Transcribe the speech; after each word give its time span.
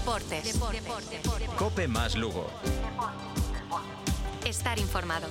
Deportes. 0.00 0.58
Cope 1.58 1.86
más 1.86 2.16
Lugo. 2.16 2.46
Estar 4.46 4.78
informado. 4.78 5.26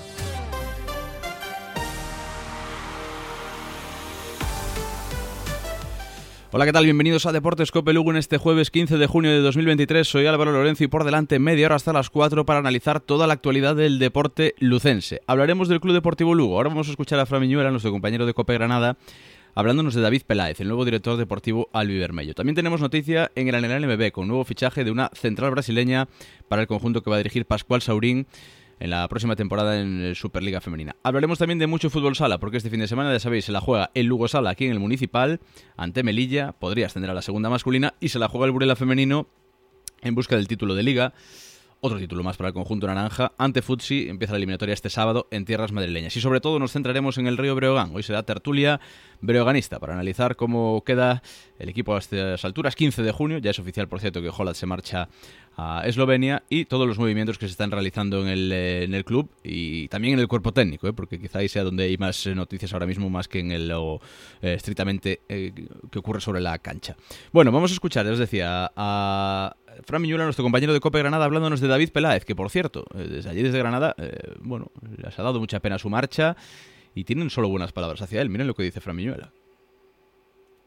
Hola, 6.51 6.66
¿qué 6.66 6.71
tal? 6.71 6.83
Bienvenidos 6.83 7.25
a 7.25 7.32
Deportes 7.32 7.71
Cope 7.71 7.93
Lugo 7.93 8.12
en 8.12 8.18
este 8.18 8.38
jueves 8.38 8.70
15 8.70 8.98
de 8.98 9.08
junio 9.08 9.32
de 9.32 9.40
2023. 9.40 10.08
Soy 10.08 10.28
Álvaro 10.28 10.52
Lorenzo 10.52 10.84
y 10.84 10.88
por 10.88 11.04
delante 11.04 11.40
media 11.40 11.66
hora 11.66 11.76
hasta 11.76 11.92
las 11.92 12.12
4 12.12 12.46
para 12.46 12.60
analizar 12.60 13.00
toda 13.00 13.26
la 13.26 13.34
actualidad 13.34 13.76
del 13.76 13.98
deporte 13.98 14.54
lucense. 14.60 15.22
Hablaremos 15.26 15.68
del 15.68 15.80
Club 15.80 15.96
Deportivo 15.96 16.36
Lugo. 16.36 16.58
Ahora 16.58 16.70
vamos 16.70 16.88
a 16.88 16.92
escuchar 16.92 17.20
a 17.20 17.26
Fran 17.26 17.42
Miñuela, 17.42 17.72
nuestro 17.72 17.92
compañero 17.92 18.28
de 18.28 18.36
Cope 18.36 18.54
Granada, 18.54 18.98
hablándonos 19.60 19.94
de 19.94 20.00
David 20.00 20.21
Peláez, 20.26 20.62
el 20.62 20.70
nuevo 20.70 20.86
director 20.86 21.18
deportivo 21.18 21.68
Bermello. 21.73 22.34
También 22.34 22.55
tenemos 22.55 22.80
noticia 22.80 23.30
en 23.36 23.50
el 23.50 23.55
Anel 23.55 23.86
NMB 23.86 24.12
con 24.13 24.26
nuevo 24.30 24.45
fichaje 24.45 24.85
de 24.85 24.91
una 24.91 25.12
central 25.13 25.52
brasileña 25.52 26.08
para 26.48 26.62
el 26.62 26.68
conjunto 26.70 27.04
que 27.04 27.09
va 27.09 27.18
a 27.18 27.20
dirigir 27.20 27.45
Pascual 27.45 27.82
Saurín 27.82 28.26
en 28.80 28.90
la 28.90 29.05
próxima 29.09 29.35
temporada 29.35 29.77
en 29.77 30.16
Superliga 30.16 30.62
Femenina. 30.62 30.95
Hablaremos 31.04 31.40
también 31.40 31.59
de 31.59 31.68
mucho 31.68 31.90
fútbol 31.90 32.16
sala, 32.16 32.38
porque 32.38 32.55
este 32.55 32.70
fin 32.70 32.80
de 32.80 32.88
semana, 32.88 33.12
ya 33.12 33.20
sabéis, 33.20 33.44
se 33.44 33.52
la 33.52 33.59
juega 33.59 33.91
el 33.95 34.05
Lugo 34.05 34.30
Sala 34.30 34.52
aquí 34.52 34.63
en 34.63 34.72
el 34.72 34.80
Municipal, 34.80 35.41
ante 35.76 36.04
Melilla, 36.04 36.54
podría 36.54 36.85
ascender 36.85 37.12
a 37.12 37.13
la 37.13 37.21
segunda 37.21 37.49
masculina, 37.49 37.96
y 37.99 38.07
se 38.07 38.20
la 38.20 38.30
juega 38.30 38.46
el 38.46 38.54
Burela 38.54 38.77
Femenino 38.77 39.27
en 40.02 40.16
busca 40.16 40.38
del 40.38 40.48
título 40.48 40.73
de 40.73 40.84
Liga. 40.84 41.13
Otro 41.82 41.98
título 41.98 42.24
más 42.24 42.36
para 42.36 42.50
el 42.50 42.54
conjunto 42.54 42.88
naranja. 42.88 43.32
Ante 43.38 43.62
Futsi 43.62 44.10
empieza 44.10 44.34
la 44.34 44.38
eliminatoria 44.38 44.74
este 44.74 44.90
sábado 44.90 45.30
en 45.32 45.46
tierras 45.46 45.72
madrileñas. 45.72 46.14
Y 46.18 46.20
sobre 46.20 46.42
todo 46.42 46.60
nos 46.60 46.74
centraremos 46.74 47.18
en 47.18 47.26
el 47.26 47.38
río 47.38 47.55
Breogán. 47.55 47.92
Hoy 47.96 48.04
será 48.04 48.24
tertulia 48.24 48.82
breoganista 49.22 49.80
para 49.80 49.94
analizar 49.94 50.36
cómo 50.36 50.84
queda 50.86 51.24
el 51.58 51.70
equipo 51.70 51.96
a 51.96 52.00
estas 52.00 52.44
alturas. 52.44 52.76
15 52.76 53.02
de 53.02 53.12
junio, 53.14 53.38
ya 53.38 53.52
es 53.52 53.60
oficial 53.60 53.88
por 53.88 54.02
cierto 54.02 54.22
que 54.22 54.30
Holland 54.30 54.58
se 54.58 54.66
marcha 54.66 55.08
a 55.55 55.84
Eslovenia 55.86 56.44
y 56.49 56.66
todos 56.66 56.86
los 56.86 56.98
movimientos 56.99 57.38
que 57.38 57.46
se 57.46 57.52
están 57.52 57.71
realizando 57.71 58.21
en 58.21 58.27
el, 58.27 58.52
eh, 58.52 58.84
en 58.84 58.93
el 58.93 59.05
club 59.05 59.30
y 59.43 59.88
también 59.88 60.16
en 60.16 60.20
el 60.20 60.27
cuerpo 60.27 60.54
técnico, 60.54 60.88
¿eh? 60.88 60.93
porque 60.93 61.20
quizá 61.20 61.40
ahí 61.40 61.49
sea 61.49 61.64
donde 61.64 61.84
hay 61.84 61.98
más 61.98 62.26
eh, 62.27 62.36
noticias 62.36 62.71
ahora 62.74 62.86
mismo, 62.86 63.10
más 63.10 63.27
que 63.27 63.40
en 63.40 63.52
el, 63.52 63.74
estrictamente 64.41 65.21
que 65.27 65.99
ocurre 65.99 66.21
sobre 66.21 66.41
la 66.41 66.58
cancha. 66.59 66.95
Bueno, 67.31 67.52
vamos 67.52 67.71
a 67.71 67.73
escuchar, 67.73 68.05
os 68.08 68.19
decía, 68.19 68.71
a 68.75 69.55
Fran 69.85 70.01
Miñuela, 70.01 70.23
nuestro 70.25 70.43
compañero 70.43 70.73
de 70.73 70.79
Cope 70.79 70.99
Granada, 70.99 71.25
hablándonos 71.25 71.61
de 71.61 71.67
David 71.67 71.89
Peláez, 71.91 72.25
que 72.25 72.35
por 72.35 72.49
cierto, 72.49 72.85
desde 72.93 73.29
allí 73.29 73.41
desde 73.41 73.57
Granada, 73.57 73.95
bueno, 74.41 74.71
les 74.97 75.17
ha 75.17 75.23
dado 75.23 75.39
mucha 75.39 75.59
pena 75.59 75.79
su 75.79 75.89
marcha 75.89 76.35
y 76.95 77.03
tienen 77.03 77.29
solo 77.29 77.49
buenas 77.49 77.71
palabras 77.71 78.01
hacia 78.01 78.21
él. 78.21 78.29
Miren 78.29 78.47
lo 78.47 78.53
que 78.53 78.63
dice 78.63 78.81
Fran 78.81 78.95
Miñuela. 78.95 79.31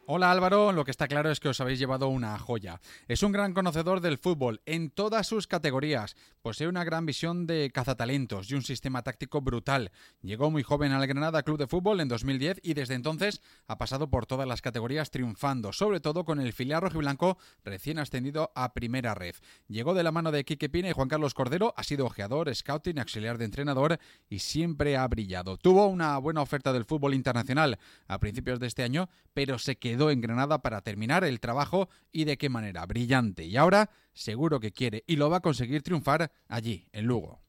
Hola 0.05 0.33
Álvaro, 0.33 0.72
lo 0.72 0.84
que 0.84 0.91
está 0.91 1.06
claro 1.06 1.31
es 1.31 1.39
que 1.39 1.48
os 1.48 1.61
habéis 1.61 1.78
llevado 1.78 2.08
una 2.08 2.36
joya. 2.36 2.81
Es 3.06 3.22
un 3.22 3.31
gran 3.31 3.55
conocedor 3.55 4.00
del 4.00 4.19
fútbol 4.19 4.61
en 4.67 4.91
todas 4.91 5.28
sus 5.28 5.47
categorías, 5.47 6.17
posee 6.42 6.67
una 6.67 6.83
gran 6.83 7.06
visión 7.06 7.47
de 7.47 7.70
cazatalentos 7.72 8.50
y 8.50 8.55
un 8.55 8.62
sistema 8.62 9.03
táctico 9.03 9.41
brutal. 9.42 9.92
Llegó 10.20 10.50
muy 10.50 10.64
joven 10.64 10.91
al 10.91 11.06
Granada 11.06 11.45
Club 11.45 11.56
de 11.56 11.69
Fútbol 11.69 12.00
en 12.00 12.08
2010 12.08 12.58
y 12.64 12.75
desde 12.75 12.95
entonces 12.95 13.41
ha 13.69 13.78
pasado 13.78 14.11
por 14.11 14.27
todas 14.27 14.48
las 14.48 14.61
categorías 14.61 15.12
triunfando, 15.12 15.73
sobre 15.73 16.00
todo 16.00 16.25
con 16.25 16.41
el 16.41 16.53
filial 16.53 16.83
rojiblanco 16.83 17.39
recién 17.62 18.00
ascendido 18.00 18.50
a 18.56 18.75
primera 18.75 19.14
red. 19.14 19.36
Llegó 19.69 19.95
de 19.95 20.03
la 20.03 20.11
mano 20.11 20.33
de 20.33 20.45
Quique 20.45 20.69
Pina 20.69 20.89
y 20.89 20.92
Juan 20.92 21.08
Carlos 21.08 21.33
Cordero, 21.33 21.75
ha 21.77 21.84
sido 21.84 22.06
ojeador, 22.06 22.53
scouting, 22.53 22.98
auxiliar 22.98 23.39
de 23.39 23.45
entrenador 23.45 24.00
y 24.28 24.41
siempre 24.41 24.97
ha 24.97 25.06
brillado. 25.06 25.58
Tuvo 25.58 25.86
una 25.86 26.19
buena 26.19 26.42
oferta 26.42 26.73
del 26.73 26.86
fútbol 26.86 27.14
internacional 27.14 27.78
a 28.08 28.19
principios 28.19 28.58
de 28.58 28.67
este 28.67 28.83
año, 28.83 29.08
pero 29.33 29.61
se 29.61 29.77
quedó 29.77 29.92
quedó 29.93 30.11
en 30.11 30.23
Granada 30.23 30.62
para 30.62 30.81
terminar 30.81 31.23
el 31.23 31.39
trabajo 31.39 31.91
y 32.11 32.25
de 32.25 32.39
qué 32.39 32.48
manera, 32.48 32.87
brillante. 32.87 33.45
Y 33.45 33.59
ahora 33.59 33.91
seguro 34.15 34.59
que 34.59 34.73
quiere 34.73 35.05
y 35.07 35.17
lo 35.17 35.29
va 35.29 35.39
a 35.39 35.41
conseguir 35.41 35.83
triunfar 35.83 36.33
allí, 36.48 36.89
en 36.93 37.05
Lugo. 37.05 37.43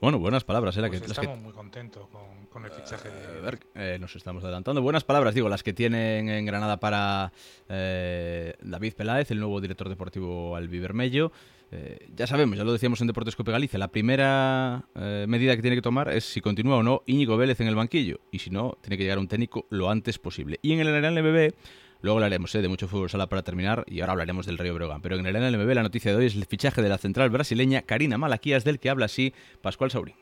Bueno, 0.00 0.18
buenas 0.18 0.42
palabras. 0.42 0.76
¿eh? 0.76 0.82
Pues 0.88 1.02
estamos 1.02 1.38
muy 1.38 1.52
contentos 1.52 2.08
con, 2.50 2.64
el 2.64 2.72
fichaje 2.72 3.08
de... 3.08 3.38
A 3.38 3.40
ver, 3.40 3.60
eh, 3.76 3.98
nos 4.00 4.16
estamos 4.16 4.42
adelantando. 4.42 4.82
Buenas 4.82 5.04
palabras, 5.04 5.32
digo, 5.32 5.48
las 5.48 5.62
que 5.62 5.72
tienen 5.72 6.28
en 6.28 6.44
Granada 6.44 6.78
para 6.78 7.32
eh, 7.68 8.54
David 8.60 8.94
Peláez, 8.94 9.30
el 9.30 9.38
nuevo 9.38 9.60
director 9.60 9.88
deportivo 9.88 10.56
al 10.56 10.66
Vivermello. 10.66 11.30
Eh, 11.72 12.08
ya 12.16 12.26
sabemos, 12.26 12.58
ya 12.58 12.64
lo 12.64 12.72
decíamos 12.72 13.00
en 13.00 13.06
Deportes 13.06 13.36
Cope 13.36 13.52
Galicia, 13.52 13.78
la 13.78 13.88
primera 13.88 14.84
eh, 14.96 15.26
medida 15.28 15.54
que 15.54 15.62
tiene 15.62 15.76
que 15.76 15.82
tomar 15.82 16.08
es 16.08 16.24
si 16.24 16.40
continúa 16.40 16.78
o 16.78 16.82
no 16.82 17.02
Íñigo 17.06 17.36
Vélez 17.36 17.60
en 17.60 17.68
el 17.68 17.76
banquillo. 17.76 18.20
Y 18.32 18.40
si 18.40 18.50
no, 18.50 18.76
tiene 18.80 18.96
que 18.96 19.04
llegar 19.04 19.18
un 19.18 19.28
técnico 19.28 19.66
lo 19.70 19.88
antes 19.88 20.18
posible. 20.18 20.58
Y 20.62 20.72
en 20.72 20.80
el 20.80 21.00
NLBB, 21.00 21.54
luego 22.02 22.18
hablaremos 22.18 22.52
eh, 22.56 22.62
de 22.62 22.68
mucho 22.68 22.88
fútbol 22.88 23.08
sala 23.08 23.28
para 23.28 23.42
terminar 23.42 23.84
y 23.86 24.00
ahora 24.00 24.12
hablaremos 24.12 24.46
del 24.46 24.58
Río 24.58 24.74
Brogan. 24.74 25.00
Pero 25.00 25.16
en 25.16 25.26
el 25.26 25.34
NLBB 25.34 25.74
la 25.74 25.84
noticia 25.84 26.10
de 26.10 26.16
hoy 26.16 26.26
es 26.26 26.34
el 26.34 26.44
fichaje 26.46 26.82
de 26.82 26.88
la 26.88 26.98
central 26.98 27.30
brasileña 27.30 27.82
Karina 27.82 28.18
Malaquías, 28.18 28.64
del 28.64 28.80
que 28.80 28.90
habla 28.90 29.04
así 29.04 29.32
Pascual 29.62 29.92
Saurín. 29.92 30.16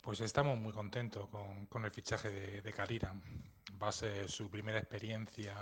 Pues 0.00 0.20
estamos 0.20 0.58
muy 0.58 0.72
contentos 0.72 1.28
con, 1.68 1.84
el 1.84 1.90
fichaje 1.90 2.60
de, 2.62 2.72
Karina. 2.72 3.14
Va 3.82 3.88
a 3.88 3.92
ser 3.92 4.30
su 4.30 4.48
primera 4.48 4.78
experiencia 4.78 5.54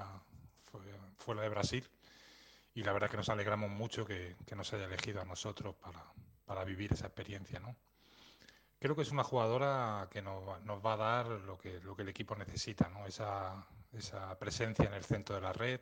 fuera 1.17 1.43
de 1.43 1.49
Brasil 1.49 1.85
y 2.75 2.83
la 2.83 2.93
verdad 2.93 3.11
que 3.11 3.17
nos 3.17 3.29
alegramos 3.29 3.71
mucho 3.71 4.05
que, 4.05 4.37
nos 4.57 4.73
haya 4.73 4.85
elegido 4.85 5.21
a 5.21 5.25
nosotros 5.25 5.75
para, 6.47 6.65
vivir 6.65 6.93
esa 6.93 7.07
experiencia, 7.07 7.59
¿no? 7.61 7.75
Creo 8.79 8.95
que 8.95 9.03
es 9.03 9.11
una 9.11 9.25
jugadora 9.25 10.09
que 10.11 10.21
nos, 10.21 10.47
va 10.47 10.93
a 10.93 10.97
dar 10.97 11.27
lo 11.27 11.57
que, 11.57 11.81
lo 11.81 11.97
que 11.97 12.03
el 12.03 12.09
equipo 12.09 12.35
necesita, 12.35 12.89
¿no? 12.89 13.07
Esa, 13.07 13.67
esa 13.93 14.39
presencia 14.39 14.85
en 14.85 14.95
el 14.95 15.05
centro 15.05 15.35
de 15.35 15.41
la 15.41 15.53
red, 15.53 15.81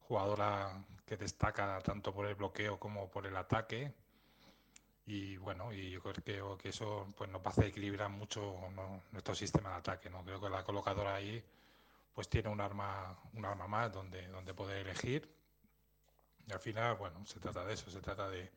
jugadora 0.00 0.84
que 1.04 1.16
destaca 1.16 1.80
tanto 1.80 2.12
por 2.12 2.26
el 2.26 2.34
bloqueo 2.34 2.78
como 2.78 3.10
por 3.10 3.26
el 3.26 3.36
ataque. 3.36 3.92
Y 5.06 5.36
bueno, 5.36 5.72
y 5.72 5.90
yo 5.90 6.02
creo 6.02 6.58
que 6.58 6.68
eso 6.68 7.12
pues, 7.16 7.30
nos 7.30 7.40
va 7.40 7.46
a 7.46 7.50
hacer 7.50 7.66
equilibrar 7.66 8.10
mucho 8.10 8.56
nuestro 9.12 9.34
sistema 9.34 9.70
de 9.70 9.76
ataque. 9.76 10.10
¿no? 10.10 10.24
Creo 10.24 10.40
que 10.40 10.48
la 10.48 10.64
colocadora 10.64 11.14
ahí 11.14 11.42
pues 12.12 12.28
tiene 12.28 12.48
un 12.48 12.60
arma, 12.60 13.16
un 13.34 13.44
arma 13.44 13.66
más 13.66 13.92
donde, 13.92 14.26
donde 14.28 14.54
poder 14.54 14.86
elegir 14.86 15.28
y 16.46 16.52
al 16.52 16.60
final, 16.60 16.96
bueno, 16.96 17.24
se 17.26 17.40
trata 17.40 17.64
de 17.64 17.74
eso, 17.74 17.90
se 17.90 18.00
trata 18.00 18.28
de, 18.30 18.50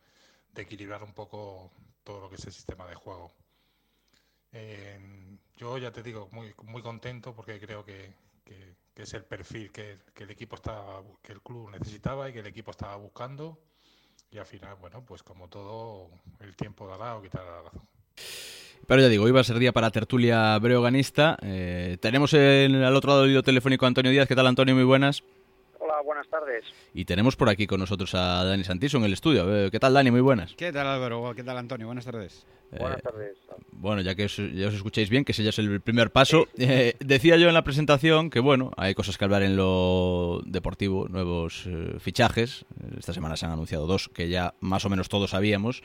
equilibrar 0.56 1.02
un 1.04 1.14
poco 1.14 1.72
todo 2.04 2.20
lo 2.20 2.30
que 2.30 2.36
es 2.36 2.46
el 2.46 2.52
sistema 2.52 2.86
de 2.86 2.96
juego. 2.96 3.32
yo 5.58 5.78
ya 5.78 5.92
te 5.92 6.04
digo, 6.04 6.28
muy, 6.32 6.54
muy 6.64 6.82
contento 6.82 7.34
porque 7.34 7.60
creo 7.60 7.84
que, 7.86 8.14
es 8.96 9.14
el 9.14 9.24
perfil 9.24 9.72
que, 9.72 9.98
el 10.18 10.30
equipo 10.30 10.58
estaba, 10.58 11.02
que 11.22 11.32
el 11.32 11.42
club 11.42 11.72
necesitaba 11.72 12.30
y 12.30 12.34
que 12.34 12.40
el 12.40 12.48
equipo 12.48 12.72
estaba 12.72 12.98
buscando. 12.98 13.58
Y 14.32 14.38
al 14.38 14.46
final, 14.46 14.76
bueno, 14.76 15.04
pues 15.06 15.24
como 15.24 15.48
todo, 15.48 16.10
el 16.42 16.56
tiempo 16.56 16.86
dará 16.86 17.16
o 17.16 17.22
quitará 17.22 17.46
la 17.50 17.62
razón. 17.64 17.82
Pero 18.86 19.02
ya 19.02 19.08
digo, 19.08 19.24
hoy 19.24 19.32
va 19.32 19.40
a 19.40 19.46
ser 19.46 19.58
día 19.58 19.72
para 19.72 19.90
tertulia 19.92 20.58
breoganista. 20.60 21.38
Eh, 21.42 21.98
tenemos 22.02 22.34
al 22.34 22.96
otro 22.96 23.10
lado 23.10 23.22
del 23.22 23.32
hilo 23.32 23.44
telefónico 23.44 23.86
a 23.86 23.88
Antonio 23.88 24.12
Díaz. 24.12 24.28
¿Qué 24.28 24.36
tal, 24.36 24.48
Antonio? 24.48 24.76
Muy 24.76 24.84
buenas 24.84 25.24
buenas 26.10 26.28
tardes. 26.28 26.66
Y 26.96 27.06
tenemos 27.06 27.36
por 27.36 27.50
aquí 27.50 27.68
con 27.68 27.80
nosotros 27.80 28.16
a 28.16 28.44
Dani 28.44 28.64
Santiso 28.64 28.98
en 28.98 29.04
el 29.04 29.14
estudio. 29.14 29.66
Eh, 29.66 29.70
¿Qué 29.70 29.80
tal, 29.80 29.94
Dani? 29.94 30.10
Muy 30.10 30.22
buenas. 30.22 30.56
¿Qué 30.56 30.74
tal, 30.74 30.88
Álvaro? 30.88 31.34
¿Qué 31.36 31.44
tal, 31.44 31.56
Antonio? 31.56 31.86
Buenas 31.86 32.04
tardes. 32.04 32.48
buenas 32.72 33.00
tardes. 33.04 33.38
Bueno, 33.74 34.02
ya 34.02 34.16
que 34.16 34.26
os, 34.26 34.38
ya 34.38 34.70
os 34.70 34.74
escucháis 34.74 35.12
bien, 35.12 35.24
que 35.24 35.34
ese 35.34 35.44
ya 35.44 35.52
es 35.52 35.60
el 35.60 35.82
primer 35.82 36.12
paso. 36.12 36.48
Eh, 36.58 36.96
decía 37.00 37.38
yo 37.38 37.48
en 37.48 37.54
la 37.54 37.64
presentación 37.64 38.30
que, 38.30 38.40
bueno, 38.40 38.72
hay 38.76 38.94
cosas 38.94 39.18
que 39.18 39.24
hablar 39.24 39.44
en 39.44 39.56
lo 39.56 40.42
deportivo, 40.46 41.08
nuevos 41.08 41.66
eh, 41.68 41.96
fichajes. 42.00 42.66
Esta 42.98 43.14
semana 43.14 43.38
se 43.38 43.46
han 43.46 43.52
anunciado 43.52 43.88
dos 43.88 44.10
que 44.10 44.30
ya 44.30 44.56
más 44.60 44.86
o 44.86 44.90
menos 44.90 45.10
todos 45.10 45.30
sabíamos. 45.30 45.84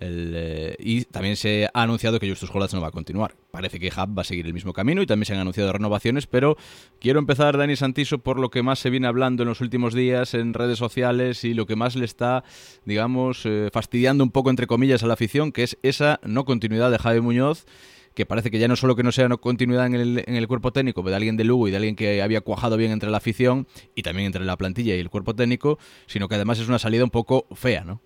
Eh, 0.00 0.76
y 0.78 1.04
también 1.04 1.36
se 1.36 1.68
ha 1.72 1.82
anunciado 1.82 2.20
que 2.20 2.28
Justus 2.28 2.50
Hollatz 2.52 2.74
no 2.74 2.80
va 2.80 2.88
a 2.88 2.92
continuar. 2.92 3.34
Parece 3.50 3.80
que 3.80 3.88
Hub 3.88 4.16
va 4.16 4.22
a 4.22 4.24
seguir 4.24 4.46
el 4.46 4.54
mismo 4.54 4.72
camino 4.72 5.02
y 5.02 5.06
también 5.06 5.26
se 5.26 5.34
han 5.34 5.40
anunciado 5.40 5.72
renovaciones, 5.72 6.26
pero 6.26 6.56
quiero 7.00 7.18
empezar, 7.18 7.56
Dani 7.56 7.76
Santiso, 7.76 8.18
por 8.18 8.38
lo 8.38 8.50
que 8.50 8.62
más 8.62 8.78
se 8.78 8.90
viene 8.90 9.08
hablando 9.08 9.42
en 9.42 9.48
los 9.48 9.60
últimos 9.60 9.94
días 9.94 10.34
en 10.34 10.54
redes 10.54 10.78
sociales 10.78 11.44
y 11.44 11.54
lo 11.54 11.66
que 11.66 11.76
más 11.76 11.96
le 11.96 12.04
está, 12.04 12.44
digamos, 12.84 13.42
eh, 13.44 13.70
fastidiando 13.72 14.22
un 14.22 14.30
poco, 14.30 14.50
entre 14.50 14.66
comillas, 14.66 15.02
a 15.02 15.06
la 15.06 15.14
afición, 15.14 15.52
que 15.52 15.64
es 15.64 15.78
esa 15.82 16.20
no 16.22 16.44
continuidad 16.44 16.90
de 16.90 16.98
Javi 16.98 17.20
Muñoz 17.20 17.66
que 18.14 18.26
parece 18.26 18.50
que 18.50 18.58
ya 18.58 18.66
no 18.66 18.74
solo 18.74 18.96
que 18.96 19.04
no 19.04 19.12
sea 19.12 19.28
no 19.28 19.40
continuidad 19.40 19.86
en 19.86 19.94
el, 19.94 20.24
en 20.26 20.34
el 20.34 20.48
cuerpo 20.48 20.72
técnico 20.72 21.04
de 21.04 21.14
alguien 21.14 21.36
de 21.36 21.44
Lugo 21.44 21.68
y 21.68 21.70
de 21.70 21.76
alguien 21.76 21.94
que 21.94 22.20
había 22.20 22.40
cuajado 22.40 22.76
bien 22.76 22.90
entre 22.90 23.10
la 23.10 23.18
afición 23.18 23.68
y 23.94 24.02
también 24.02 24.26
entre 24.26 24.44
la 24.44 24.56
plantilla 24.56 24.96
y 24.96 24.98
el 24.98 25.08
cuerpo 25.08 25.36
técnico, 25.36 25.78
sino 26.06 26.26
que 26.26 26.34
además 26.34 26.58
es 26.58 26.66
una 26.66 26.80
salida 26.80 27.04
un 27.04 27.10
poco 27.10 27.46
fea, 27.54 27.84
¿no? 27.84 28.02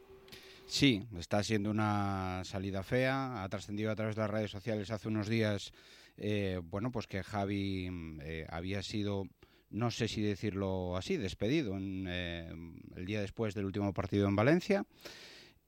Sí, 0.72 1.06
está 1.18 1.42
siendo 1.42 1.70
una 1.70 2.40
salida 2.46 2.82
fea. 2.82 3.44
Ha 3.44 3.48
trascendido 3.50 3.90
a 3.90 3.94
través 3.94 4.16
de 4.16 4.22
las 4.22 4.30
redes 4.30 4.50
sociales 4.50 4.90
hace 4.90 5.06
unos 5.06 5.28
días, 5.28 5.70
eh, 6.16 6.62
bueno, 6.64 6.90
pues 6.90 7.06
que 7.06 7.22
Javi 7.22 7.90
eh, 8.22 8.46
había 8.48 8.82
sido, 8.82 9.28
no 9.68 9.90
sé 9.90 10.08
si 10.08 10.22
decirlo 10.22 10.96
así, 10.96 11.18
despedido 11.18 11.76
en, 11.76 12.06
eh, 12.08 12.50
el 12.96 13.04
día 13.04 13.20
después 13.20 13.52
del 13.52 13.66
último 13.66 13.92
partido 13.92 14.26
en 14.26 14.34
Valencia. 14.34 14.86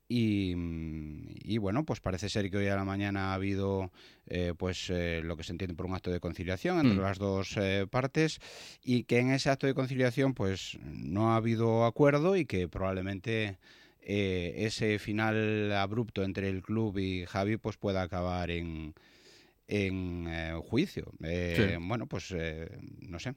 Y, 0.07 1.59
bueno, 1.59 1.85
pues 1.85 2.01
parece 2.01 2.29
ser 2.29 2.51
que 2.51 2.59
hoy 2.59 2.69
a 2.69 2.77
la 2.77 2.85
mañana 2.85 3.31
ha 3.31 3.35
habido 3.35 3.91
eh, 4.27 4.53
pues 4.57 4.91
eh, 4.91 5.23
lo 5.25 5.37
que 5.37 5.45
se 5.45 5.53
entiende 5.53 5.75
por 5.75 5.87
un 5.87 5.95
acto 5.95 6.11
de 6.11 6.21
conciliación 6.21 6.79
entre 6.79 6.99
mm. 6.99 7.03
las 7.03 7.19
dos 7.19 7.57
eh, 7.57 7.87
partes 7.91 8.39
y 8.83 9.05
que 9.05 9.19
en 9.19 9.31
ese 9.31 9.51
acto 9.51 9.67
de 9.67 9.75
conciliación 9.75 10.35
pues 10.35 10.79
no 10.83 11.33
ha 11.33 11.37
habido 11.37 11.87
acuerdo 11.87 12.37
y 12.37 12.45
que 12.45 12.69
probablemente 12.69 13.59
ese 14.07 14.99
final 14.99 15.73
abrupto 15.73 16.23
entre 16.23 16.49
el 16.49 16.63
club 16.63 16.99
y 16.99 17.25
Javi 17.27 17.57
pues 17.57 17.77
pueda 17.77 18.03
acabar 18.03 18.51
en, 18.51 18.95
en 19.69 20.61
juicio. 20.61 21.13
Bueno, 21.81 22.07
pues 22.07 22.35
no 23.01 23.19
sé 23.19 23.35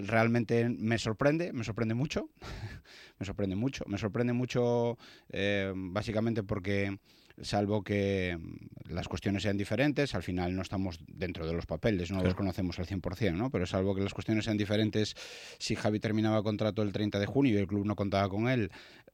realmente 0.00 0.68
me 0.68 0.98
sorprende, 0.98 1.52
me 1.52 1.64
sorprende 1.64 1.94
mucho, 1.94 2.30
me 3.18 3.26
sorprende 3.26 3.56
mucho, 3.56 3.84
me 3.86 3.98
sorprende 3.98 4.32
mucho 4.32 4.98
eh, 5.30 5.72
básicamente 5.74 6.42
porque 6.42 6.98
salvo 7.40 7.82
que 7.82 8.38
las 8.88 9.08
cuestiones 9.08 9.42
sean 9.42 9.56
diferentes, 9.56 10.14
al 10.14 10.22
final 10.22 10.54
no 10.54 10.62
estamos 10.62 10.98
dentro 11.08 11.46
de 11.46 11.52
los 11.52 11.66
papeles, 11.66 12.10
no 12.10 12.22
los 12.22 12.34
conocemos 12.34 12.78
al 12.78 12.86
100%, 12.86 13.34
¿no? 13.34 13.50
pero 13.50 13.66
salvo 13.66 13.94
que 13.94 14.02
las 14.02 14.14
cuestiones 14.14 14.44
sean 14.44 14.56
diferentes, 14.56 15.14
si 15.58 15.74
Javi 15.74 16.00
terminaba 16.00 16.42
contrato 16.42 16.82
el 16.82 16.92
30 16.92 17.18
de 17.18 17.26
junio 17.26 17.54
y 17.54 17.56
el 17.56 17.66
club 17.66 17.86
no 17.86 17.96
contaba 17.96 18.28
con 18.28 18.48
él, 18.48 18.70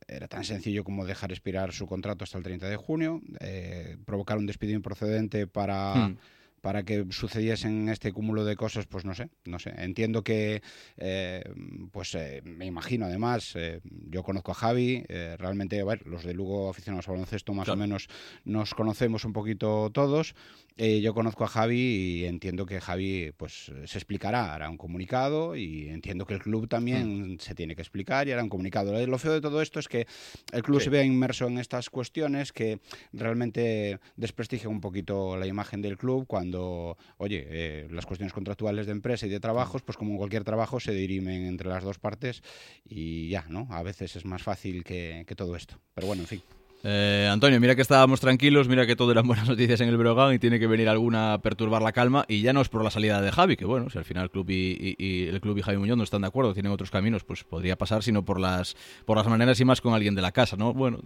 era 0.08 0.28
tan 0.28 0.44
sencillo 0.44 0.84
como 0.84 1.06
dejar 1.06 1.30
expirar 1.30 1.72
su 1.72 1.86
contrato 1.86 2.24
hasta 2.24 2.38
el 2.38 2.44
30 2.44 2.68
de 2.68 2.76
junio, 2.76 3.20
eh, 3.40 3.96
provocar 4.04 4.38
un 4.38 4.46
despido 4.46 4.72
improcedente 4.72 5.46
para... 5.46 5.94
Hmm 5.94 6.16
para 6.60 6.82
que 6.82 7.06
sucediesen 7.10 7.88
este 7.88 8.12
cúmulo 8.12 8.44
de 8.44 8.56
cosas, 8.56 8.86
pues 8.86 9.04
no 9.04 9.14
sé, 9.14 9.30
no 9.44 9.58
sé. 9.58 9.72
Entiendo 9.78 10.22
que, 10.22 10.62
eh, 10.96 11.42
pues 11.90 12.14
eh, 12.14 12.42
me 12.44 12.66
imagino 12.66 13.06
además, 13.06 13.52
eh, 13.56 13.80
yo 14.10 14.22
conozco 14.22 14.52
a 14.52 14.54
Javi, 14.54 15.04
realmente, 15.38 15.80
a 15.80 15.84
ver, 15.84 16.06
los 16.06 16.24
de 16.24 16.34
Lugo 16.34 16.68
aficionados 16.68 17.08
al 17.08 17.12
baloncesto 17.12 17.54
más 17.54 17.68
o 17.68 17.76
menos 17.76 18.08
nos 18.44 18.74
conocemos 18.74 19.24
un 19.24 19.32
poquito 19.32 19.90
todos. 19.90 20.34
yo 20.76 21.14
conozco 21.14 21.44
a 21.44 21.48
Javi 21.48 21.78
y 21.78 22.24
entiendo 22.24 22.66
que 22.66 22.80
Javi, 22.80 23.32
pues 23.36 23.72
se 23.84 23.98
explicará, 23.98 24.54
hará 24.54 24.68
un 24.68 24.76
comunicado 24.76 25.56
y 25.56 25.88
entiendo 25.88 26.26
que 26.26 26.34
el 26.34 26.40
club 26.40 26.68
también 26.68 27.34
mm. 27.34 27.38
se 27.38 27.54
tiene 27.54 27.74
que 27.74 27.82
explicar 27.82 28.28
y 28.28 28.32
hará 28.32 28.42
un 28.42 28.48
comunicado. 28.48 29.06
Lo 29.06 29.18
feo 29.18 29.32
de 29.32 29.40
todo 29.40 29.62
esto 29.62 29.80
es 29.80 29.88
que 29.88 30.06
el 30.52 30.62
club 30.62 30.80
se 30.80 30.90
vea 30.90 31.04
inmerso 31.04 31.46
en 31.46 31.58
estas 31.58 31.90
cuestiones 31.90 32.52
que 32.52 32.80
realmente 33.12 34.00
desprestigia 34.16 34.68
un 34.68 34.80
poquito 34.80 35.36
la 35.36 35.46
imagen 35.46 35.82
del 35.82 35.96
club 35.96 36.26
cuando 36.26 36.40
cuando, 36.40 36.96
oye, 37.18 37.46
eh, 37.50 37.88
las 37.90 38.06
cuestiones 38.06 38.32
contractuales 38.32 38.86
de 38.86 38.92
empresa 38.92 39.26
y 39.26 39.28
de 39.28 39.40
trabajos, 39.40 39.82
pues 39.82 39.98
como 39.98 40.12
en 40.12 40.16
cualquier 40.16 40.42
trabajo, 40.42 40.80
se 40.80 40.92
dirimen 40.92 41.44
entre 41.44 41.68
las 41.68 41.84
dos 41.84 41.98
partes 41.98 42.42
y 42.82 43.28
ya, 43.28 43.44
¿no? 43.50 43.68
A 43.70 43.82
veces 43.82 43.99
es 44.00 44.24
más 44.24 44.42
fácil 44.42 44.84
que, 44.84 45.24
que 45.26 45.34
todo 45.34 45.56
esto. 45.56 45.78
Pero 45.94 46.06
bueno, 46.06 46.22
en 46.22 46.28
fin. 46.28 46.42
Eh, 46.82 47.28
Antonio, 47.30 47.60
mira 47.60 47.76
que 47.76 47.82
estábamos 47.82 48.20
tranquilos, 48.20 48.66
mira 48.66 48.86
que 48.86 48.96
todo 48.96 49.12
eran 49.12 49.26
buenas 49.26 49.46
noticias 49.48 49.80
en 49.82 49.88
el 49.88 49.98
Brogan 49.98 50.32
y 50.32 50.38
tiene 50.38 50.58
que 50.58 50.66
venir 50.66 50.88
alguna 50.88 51.34
a 51.34 51.38
perturbar 51.38 51.82
la 51.82 51.92
calma 51.92 52.24
y 52.26 52.40
ya 52.40 52.54
no 52.54 52.62
es 52.62 52.70
por 52.70 52.82
la 52.82 52.90
salida 52.90 53.20
de 53.20 53.30
Javi, 53.30 53.56
que 53.56 53.66
bueno, 53.66 53.90
si 53.90 53.98
al 53.98 54.04
final 54.04 54.24
el 54.24 54.30
club 54.30 54.48
y, 54.48 55.26
el 55.28 55.40
club 55.42 55.58
y 55.58 55.62
Javi 55.62 55.76
Muñoz 55.76 55.98
no 55.98 56.04
están 56.04 56.22
de 56.22 56.28
acuerdo, 56.28 56.54
tienen 56.54 56.72
otros 56.72 56.90
caminos, 56.90 57.22
pues 57.24 57.44
podría 57.44 57.76
pasar, 57.76 58.02
sino 58.02 58.24
por 58.24 58.40
las 58.40 58.76
por 59.04 59.18
las 59.18 59.28
maneras 59.28 59.60
y 59.60 59.64
más 59.66 59.82
con 59.82 59.92
alguien 59.92 60.14
de 60.14 60.22
la 60.22 60.32
casa, 60.32 60.56
¿no? 60.56 60.72
Bueno, 60.72 61.00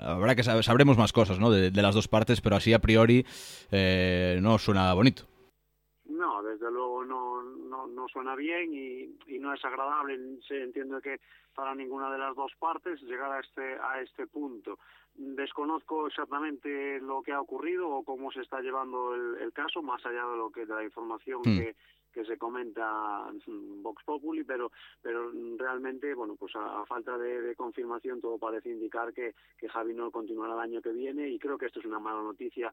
habrá 0.00 0.34
que 0.34 0.42
sabremos 0.42 0.96
más 0.96 1.12
cosas, 1.12 1.38
¿no? 1.38 1.50
De, 1.50 1.70
las 1.80 1.94
dos 1.94 2.08
partes, 2.08 2.40
pero 2.40 2.56
así 2.56 2.72
a 2.72 2.78
priori 2.78 3.24
eh, 3.70 4.38
no 4.42 4.58
suena 4.58 4.92
bonito. 4.92 5.24
No, 6.06 6.42
desde 6.42 6.70
luego 6.70 7.04
no, 7.04 7.29
no, 7.70 7.86
no 7.86 8.08
suena 8.08 8.34
bien 8.34 8.74
y, 8.74 9.16
y 9.26 9.38
no 9.38 9.54
es 9.54 9.64
agradable. 9.64 10.18
Se 10.46 10.62
entiende 10.62 11.00
que 11.00 11.20
para 11.54 11.74
ninguna 11.74 12.10
de 12.10 12.18
las 12.18 12.34
dos 12.34 12.52
partes 12.58 13.00
llegar 13.02 13.32
a 13.32 13.40
este 13.40 13.74
a 13.74 14.00
este 14.00 14.26
punto. 14.26 14.78
Desconozco 15.14 16.06
exactamente 16.06 17.00
lo 17.00 17.22
que 17.22 17.32
ha 17.32 17.40
ocurrido 17.40 17.88
o 17.88 18.04
cómo 18.04 18.30
se 18.30 18.40
está 18.40 18.60
llevando 18.60 19.14
el, 19.14 19.52
caso, 19.52 19.82
más 19.82 20.04
allá 20.06 20.24
de 20.26 20.36
lo 20.36 20.50
que 20.50 20.64
de 20.64 20.74
la 20.74 20.84
información 20.84 21.40
mm. 21.40 21.58
que, 21.58 21.76
que 22.12 22.24
se 22.24 22.38
comenta 22.38 23.28
en 23.46 23.82
Vox 23.82 24.02
Populi, 24.04 24.44
pero 24.44 24.70
pero 25.02 25.30
realmente, 25.58 26.14
bueno, 26.14 26.36
pues 26.36 26.54
a, 26.56 26.84
falta 26.86 27.18
de, 27.18 27.54
confirmación 27.56 28.20
todo 28.20 28.38
parece 28.38 28.70
indicar 28.70 29.12
que, 29.12 29.34
que 29.58 29.68
Javi 29.68 29.94
no 29.94 30.10
continuará 30.10 30.54
el 30.54 30.60
año 30.60 30.82
que 30.82 30.92
viene 30.92 31.28
y 31.28 31.38
creo 31.38 31.58
que 31.58 31.66
esto 31.66 31.80
es 31.80 31.86
una 31.86 31.98
mala 31.98 32.22
noticia, 32.22 32.72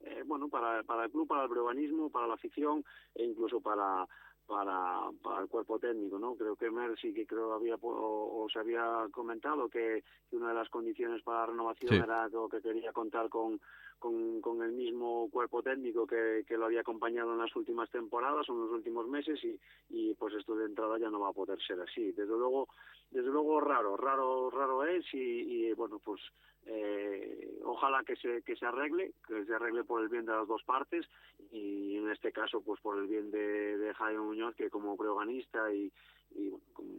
eh, 0.00 0.22
bueno, 0.24 0.48
para, 0.48 0.82
para 0.84 1.04
el 1.04 1.10
club, 1.10 1.26
para 1.26 1.42
el 1.42 1.48
brevanismo, 1.48 2.10
para 2.10 2.26
la 2.26 2.34
afición 2.34 2.84
e 3.14 3.24
incluso 3.24 3.60
para 3.60 4.06
para, 4.48 5.10
para 5.22 5.42
el 5.42 5.48
cuerpo 5.48 5.78
técnico, 5.78 6.18
¿no? 6.18 6.34
Creo 6.34 6.56
que 6.56 6.70
Mer 6.70 6.98
sí 6.98 7.12
que 7.12 7.26
creo 7.26 7.52
había 7.52 7.76
o, 7.80 8.46
se 8.50 8.58
había 8.58 9.06
comentado 9.12 9.68
que, 9.68 10.02
una 10.32 10.48
de 10.48 10.54
las 10.54 10.70
condiciones 10.70 11.22
para 11.22 11.40
la 11.40 11.46
renovación 11.46 11.94
era 11.94 12.28
que 12.50 12.62
quería 12.62 12.92
contar 12.92 13.28
con, 13.28 13.60
con, 13.98 14.40
con, 14.40 14.62
el 14.62 14.72
mismo 14.72 15.28
cuerpo 15.30 15.62
técnico 15.62 16.06
que, 16.06 16.44
lo 16.50 16.64
había 16.64 16.80
acompañado 16.80 17.32
en 17.32 17.38
las 17.38 17.54
últimas 17.56 17.90
temporadas 17.90 18.48
o 18.48 18.52
en 18.52 18.60
los 18.60 18.70
últimos 18.70 19.08
meses 19.08 19.42
y, 19.44 19.58
y 19.90 20.14
pues 20.14 20.34
esto 20.34 20.56
de 20.56 20.66
entrada 20.66 20.98
ya 20.98 21.10
no 21.10 21.20
va 21.20 21.28
a 21.28 21.32
poder 21.32 21.58
ser 21.62 21.80
así. 21.80 22.12
Desde 22.12 22.26
luego, 22.26 22.68
desde 23.10 23.28
luego 23.28 23.60
raro, 23.60 23.96
raro, 23.96 24.50
raro 24.50 24.84
es 24.84 25.04
y, 25.12 25.18
y 25.18 25.72
bueno 25.72 25.98
pues 25.98 26.20
eh, 26.66 27.58
ojalá 27.64 28.02
que 28.04 28.16
se, 28.16 28.42
que 28.42 28.56
se 28.56 28.66
arregle, 28.66 29.12
que 29.26 29.44
se 29.44 29.54
arregle 29.54 29.84
por 29.84 30.02
el 30.02 30.08
bien 30.08 30.26
de 30.26 30.32
las 30.32 30.46
dos 30.46 30.62
partes 30.64 31.06
y 31.50 31.96
en 31.96 32.10
este 32.10 32.32
caso 32.32 32.60
pues 32.60 32.80
por 32.80 32.98
el 32.98 33.06
bien 33.06 33.30
de, 33.30 33.78
de 33.78 33.94
Jaime 33.94 34.20
Muñoz 34.20 34.54
que 34.54 34.68
como 34.68 34.96
preorganista 34.96 35.72
y, 35.72 35.90
y 36.34 36.50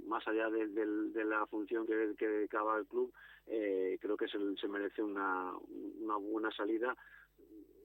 más 0.07 0.27
allá 0.27 0.49
de, 0.49 1.25
la 1.25 1.45
función 1.47 1.85
que, 1.85 2.13
que 2.17 2.45
acaba 2.45 2.77
el 2.77 2.87
club 2.87 3.13
eh, 3.47 3.97
creo 4.01 4.17
que 4.17 4.27
se, 4.27 4.37
se 4.59 4.67
merece 4.67 5.01
una, 5.01 5.53
una 6.01 6.17
buena 6.17 6.51
salida 6.51 6.95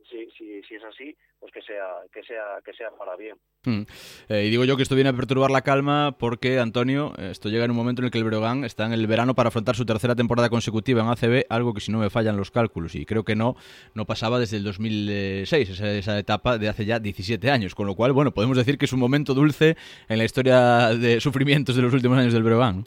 si, 0.08 0.30
si, 0.30 0.62
si 0.62 0.74
es 0.74 0.84
así, 0.84 1.16
pues 1.40 1.52
que 1.52 1.62
sea, 1.62 2.02
que 2.12 2.22
sea, 2.22 2.60
que 2.64 2.72
sea 2.72 2.90
para 2.90 3.16
bien. 3.16 3.38
Mm. 3.64 3.82
Eh, 4.28 4.44
y 4.46 4.50
digo 4.50 4.64
yo 4.64 4.76
que 4.76 4.82
esto 4.82 4.94
viene 4.94 5.10
a 5.10 5.12
perturbar 5.12 5.50
la 5.50 5.62
calma 5.62 6.16
porque, 6.18 6.58
Antonio, 6.58 7.14
esto 7.18 7.48
llega 7.48 7.64
en 7.64 7.70
un 7.70 7.76
momento 7.76 8.02
en 8.02 8.06
el 8.06 8.10
que 8.10 8.18
el 8.18 8.24
Breogán 8.24 8.64
está 8.64 8.86
en 8.86 8.92
el 8.92 9.06
verano 9.06 9.34
para 9.34 9.48
afrontar 9.48 9.76
su 9.76 9.86
tercera 9.86 10.14
temporada 10.14 10.48
consecutiva 10.48 11.02
en 11.02 11.08
ACB, 11.08 11.46
algo 11.48 11.74
que 11.74 11.80
si 11.80 11.92
no 11.92 11.98
me 11.98 12.10
fallan 12.10 12.36
los 12.36 12.50
cálculos, 12.50 12.94
y 12.94 13.06
creo 13.06 13.24
que 13.24 13.36
no, 13.36 13.56
no 13.94 14.04
pasaba 14.04 14.38
desde 14.38 14.56
el 14.58 14.64
2006, 14.64 15.70
esa, 15.70 15.90
esa 15.90 16.18
etapa 16.18 16.58
de 16.58 16.68
hace 16.68 16.84
ya 16.84 16.98
17 16.98 17.50
años, 17.50 17.74
con 17.74 17.86
lo 17.86 17.94
cual, 17.94 18.12
bueno, 18.12 18.32
podemos 18.32 18.56
decir 18.56 18.78
que 18.78 18.84
es 18.84 18.92
un 18.92 19.00
momento 19.00 19.34
dulce 19.34 19.76
en 20.08 20.18
la 20.18 20.24
historia 20.24 20.88
de 20.94 21.20
sufrimientos 21.20 21.76
de 21.76 21.82
los 21.82 21.94
últimos 21.94 22.18
años 22.18 22.32
del 22.32 22.42
Breogán 22.42 22.84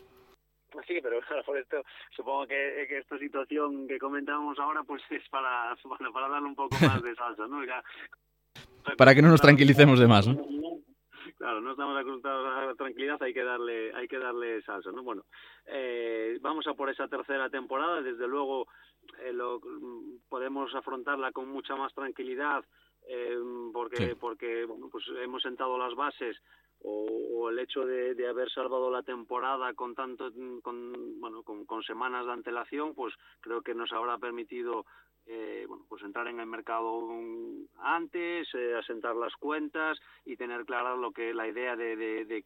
sí, 0.87 0.99
pero 1.01 1.19
por 1.45 1.57
esto 1.57 1.83
supongo 2.15 2.47
que, 2.47 2.87
esta 2.97 3.17
situación 3.19 3.87
que 3.87 3.99
comentábamos 3.99 4.57
ahora 4.57 4.83
pues 4.83 5.03
es 5.09 5.27
para, 5.29 5.75
para, 6.13 6.29
darle 6.29 6.47
un 6.47 6.55
poco 6.55 6.75
más 6.81 7.01
de 7.03 7.15
salsa, 7.15 7.47
¿no? 7.47 7.61
Para 8.95 9.13
que 9.13 9.21
no 9.21 9.29
nos 9.29 9.41
tranquilicemos 9.41 9.99
de 9.99 10.07
más, 10.07 10.27
¿no? 10.27 10.35
Claro, 11.37 11.61
no 11.61 11.71
estamos 11.71 11.97
acostumbrados 11.97 12.47
a 12.47 12.65
la 12.65 12.75
tranquilidad, 12.75 13.21
hay 13.21 13.33
que 13.33 13.43
darle, 13.43 13.93
hay 13.93 14.07
que 14.07 14.17
darle 14.17 14.61
salsa, 14.63 14.91
¿no? 14.91 15.03
Bueno, 15.03 15.23
eh, 15.67 16.37
vamos 16.41 16.65
a 16.67 16.73
por 16.73 16.89
esa 16.89 17.07
tercera 17.07 17.49
temporada, 17.49 18.01
desde 18.01 18.27
luego 18.27 18.67
eh, 19.21 19.31
lo, 19.33 19.61
podemos 20.29 20.73
afrontarla 20.73 21.31
con 21.31 21.47
mucha 21.49 21.75
más 21.75 21.93
tranquilidad, 21.93 22.65
eh, 23.07 23.37
porque, 23.71 24.15
porque 24.19 24.65
bueno, 24.65 24.89
pues 24.91 25.05
hemos 25.23 25.41
sentado 25.43 25.77
las 25.77 25.93
bases 25.95 26.37
o, 26.83 27.49
el 27.49 27.59
hecho 27.59 27.85
de, 27.85 28.13
de, 28.15 28.27
haber 28.27 28.51
salvado 28.51 28.91
la 28.91 29.03
temporada 29.03 29.73
con 29.73 29.95
tanto 29.95 30.31
con 30.61 31.19
bueno 31.19 31.43
con, 31.43 31.65
con, 31.65 31.81
semanas 31.81 32.25
de 32.25 32.33
antelación 32.33 32.93
pues 32.93 33.13
creo 33.39 33.61
que 33.61 33.73
nos 33.73 33.91
habrá 33.93 34.17
permitido 34.17 34.85
eh, 35.29 35.65
bueno, 35.67 35.85
pues 35.89 36.03
entrar 36.03 36.27
en 36.27 36.39
el 36.39 36.45
mercado 36.45 37.01
antes, 37.79 38.47
eh, 38.53 38.75
asentar 38.79 39.15
las 39.15 39.33
cuentas 39.35 39.99
y 40.25 40.37
tener 40.37 40.65
clara 40.65 40.95
lo 40.95 41.11
que 41.11 41.33
la 41.33 41.47
idea 41.47 41.75
de, 41.75 41.95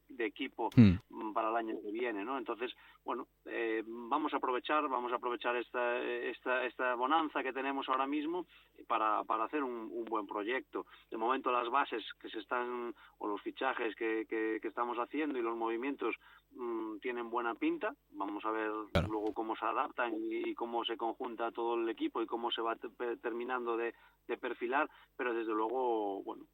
de, 0.10 0.26
equipo 0.26 0.70
mm. 0.76 0.94
Para 1.34 1.50
el 1.50 1.56
año 1.56 1.76
que 1.82 1.92
viene, 1.92 2.26
¿no? 2.26 2.38
Entonces, 2.38 2.72
bueno, 3.06 3.28
eh, 3.46 3.84
vamos 3.86 4.34
a 4.34 4.38
aprovechar, 4.38 4.88
vamos 4.88 5.12
a 5.12 5.16
aprovechar 5.16 5.56
esta, 5.56 6.00
esta, 6.00 6.66
esta 6.66 6.96
bonanza 6.96 7.44
que 7.44 7.54
tenemos 7.54 7.88
ahora 7.90 8.08
mismo 8.08 8.46
para, 8.88 9.24
para 9.24 9.46
hacer 9.46 9.64
un, 9.64 10.06
buen 10.06 10.26
proyecto. 10.28 10.86
De 11.10 11.18
momento 11.18 11.52
las 11.52 11.70
bases 11.70 12.04
que 12.20 12.30
se 12.30 12.40
están, 12.40 12.94
o 13.20 13.28
los 13.28 13.42
fichajes 13.42 13.96
que, 13.96 14.26
que, 14.28 14.60
estamos 14.68 14.98
haciendo 14.98 15.38
y 15.38 15.42
los 15.42 15.56
movimientos 15.56 16.16
mm, 16.52 16.98
tienen 17.00 17.30
buena 17.30 17.56
pinta. 17.56 17.94
Vamos 18.12 18.44
a 18.46 18.52
ver 18.52 18.72
luego 19.08 19.34
cómo 19.34 19.56
se 19.56 19.66
adaptan 19.66 20.14
y, 20.16 20.54
cómo 20.56 20.84
se 20.86 20.98
conjunta 20.98 21.52
todo 21.52 21.76
el 21.76 21.88
equipo 21.90 22.22
y 22.22 22.26
cómo 22.26 22.52
se 22.52 22.62
va 22.62 22.76
terminando 23.22 23.78
de, 23.78 23.94
perfilar, 24.40 24.90
pero 25.18 25.34
desde 25.34 25.54
luego, 25.54 26.24
bueno, 26.24 26.46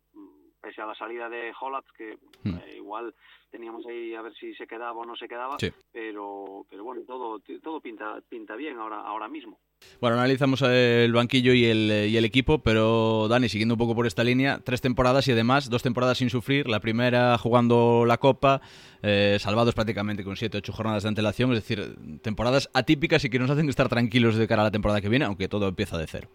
pese 0.62 0.82
a 0.82 0.86
la 0.86 0.96
salida 0.96 1.30
de 1.30 1.52
Hollat, 1.60 1.86
que 1.98 2.18
Hmm. 2.44 2.56
eh, 2.58 2.76
igual 2.78 3.14
teníamos 3.52 3.86
ahí 3.88 4.14
a 4.16 4.22
ver 4.22 4.34
si 4.36 4.54
se 4.56 4.68
quedaba 4.68 4.92
o 5.00 5.06
no 5.06 5.16
se 5.16 5.28
quedaba, 5.28 5.58
Sí. 5.60 5.72
pero 5.92 6.66
pero 6.70 6.84
bueno, 6.84 7.02
todo 7.08 7.40
todo 7.64 7.80
pinta 7.82 8.20
pinta 8.30 8.56
bien 8.56 8.78
ahora 8.78 9.02
ahora 9.02 9.28
mismo. 9.28 9.58
Bueno, 10.02 10.18
analizamos 10.18 10.62
el 10.64 11.14
banquillo 11.14 11.54
y 11.54 11.66
el, 11.66 12.08
y 12.10 12.18
el 12.18 12.26
equipo, 12.26 12.60
pero 12.64 13.28
Dani, 13.28 13.48
siguiendo 13.48 13.76
un 13.76 13.80
poco 13.80 13.94
por 13.96 14.08
esta 14.08 14.24
línea, 14.24 14.60
tres 14.64 14.82
temporadas 14.82 15.28
y 15.28 15.32
además 15.32 15.70
dos 15.70 15.84
temporadas 15.84 16.18
sin 16.18 16.30
sufrir. 16.32 16.68
La 16.68 16.80
primera 16.80 17.38
jugando 17.38 18.04
la 18.06 18.18
Copa, 18.18 18.60
eh, 19.04 19.38
salvados 19.40 19.76
prácticamente 19.76 20.24
con 20.24 20.36
siete, 20.36 20.58
ocho 20.58 20.74
jornadas 20.74 21.04
de 21.04 21.10
antelación, 21.10 21.52
es 21.54 21.60
decir, 21.60 21.96
temporadas 22.22 22.70
atípicas 22.74 23.24
y 23.26 23.30
que 23.30 23.38
nos 23.40 23.50
hacen 23.52 23.70
estar 23.70 23.88
tranquilos 23.88 24.36
de 24.36 24.48
cara 24.48 24.64
a 24.64 24.66
la 24.66 24.72
temporada 24.72 25.00
que 25.00 25.10
viene, 25.10 25.26
aunque 25.26 25.48
todo 25.48 25.68
empieza 25.68 25.98
de 25.98 26.08
cero. 26.08 26.28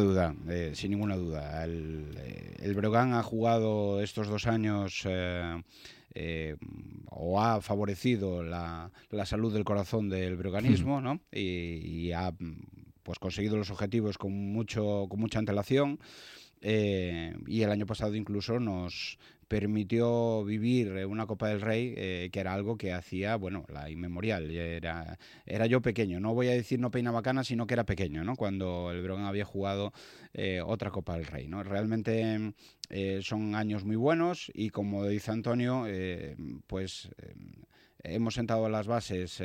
Duda, 0.00 0.34
eh, 0.48 0.72
sin 0.74 0.90
ninguna 0.90 1.16
duda. 1.16 1.64
El, 1.64 2.14
eh, 2.18 2.56
el 2.60 2.74
Breogán 2.74 3.14
ha 3.14 3.22
jugado 3.22 4.00
estos 4.02 4.28
dos 4.28 4.46
años 4.46 5.02
eh, 5.04 5.62
eh, 6.14 6.56
o 7.10 7.40
ha 7.40 7.60
favorecido 7.60 8.42
la, 8.42 8.90
la 9.10 9.26
salud 9.26 9.52
del 9.52 9.64
corazón 9.64 10.08
del 10.08 10.36
breoganismo, 10.36 11.00
¿no? 11.00 11.20
Y, 11.32 12.06
y 12.06 12.12
ha 12.12 12.32
pues 13.02 13.18
conseguido 13.18 13.56
los 13.56 13.70
objetivos 13.70 14.18
con 14.18 14.32
mucho 14.52 15.06
con 15.08 15.20
mucha 15.20 15.38
antelación. 15.38 15.98
eh, 16.60 17.36
y 17.46 17.62
el 17.62 17.70
año 17.70 17.86
pasado 17.86 18.14
incluso 18.14 18.58
nos 18.58 19.18
permitió 19.48 20.44
vivir 20.44 20.88
eh, 20.88 21.06
una 21.06 21.26
Copa 21.26 21.48
del 21.48 21.60
Rey 21.60 21.94
eh, 21.96 22.28
que 22.30 22.40
era 22.40 22.52
algo 22.52 22.76
que 22.76 22.92
hacía, 22.92 23.36
bueno, 23.36 23.64
la 23.72 23.90
inmemorial. 23.90 24.50
Era, 24.50 25.18
era 25.46 25.66
yo 25.66 25.80
pequeño, 25.80 26.20
no 26.20 26.34
voy 26.34 26.48
a 26.48 26.52
decir 26.52 26.78
no 26.78 26.90
peinaba 26.90 27.22
canas, 27.22 27.48
sino 27.48 27.66
que 27.66 27.74
era 27.74 27.84
pequeño, 27.84 28.22
¿no? 28.24 28.36
Cuando 28.36 28.90
el 28.92 29.02
Breogán 29.02 29.24
había 29.24 29.44
jugado 29.44 29.92
eh, 30.34 30.60
otra 30.64 30.90
Copa 30.90 31.14
del 31.14 31.26
Rey, 31.26 31.48
¿no? 31.48 31.62
Realmente 31.62 32.52
son 33.20 33.54
años 33.54 33.84
muy 33.84 33.96
buenos 33.96 34.50
y 34.54 34.70
como 34.70 35.06
dice 35.06 35.32
Antonio, 35.32 35.86
pues... 36.66 37.08
Hemos 38.04 38.34
sentado 38.34 38.68
las 38.68 38.86
bases 38.86 39.42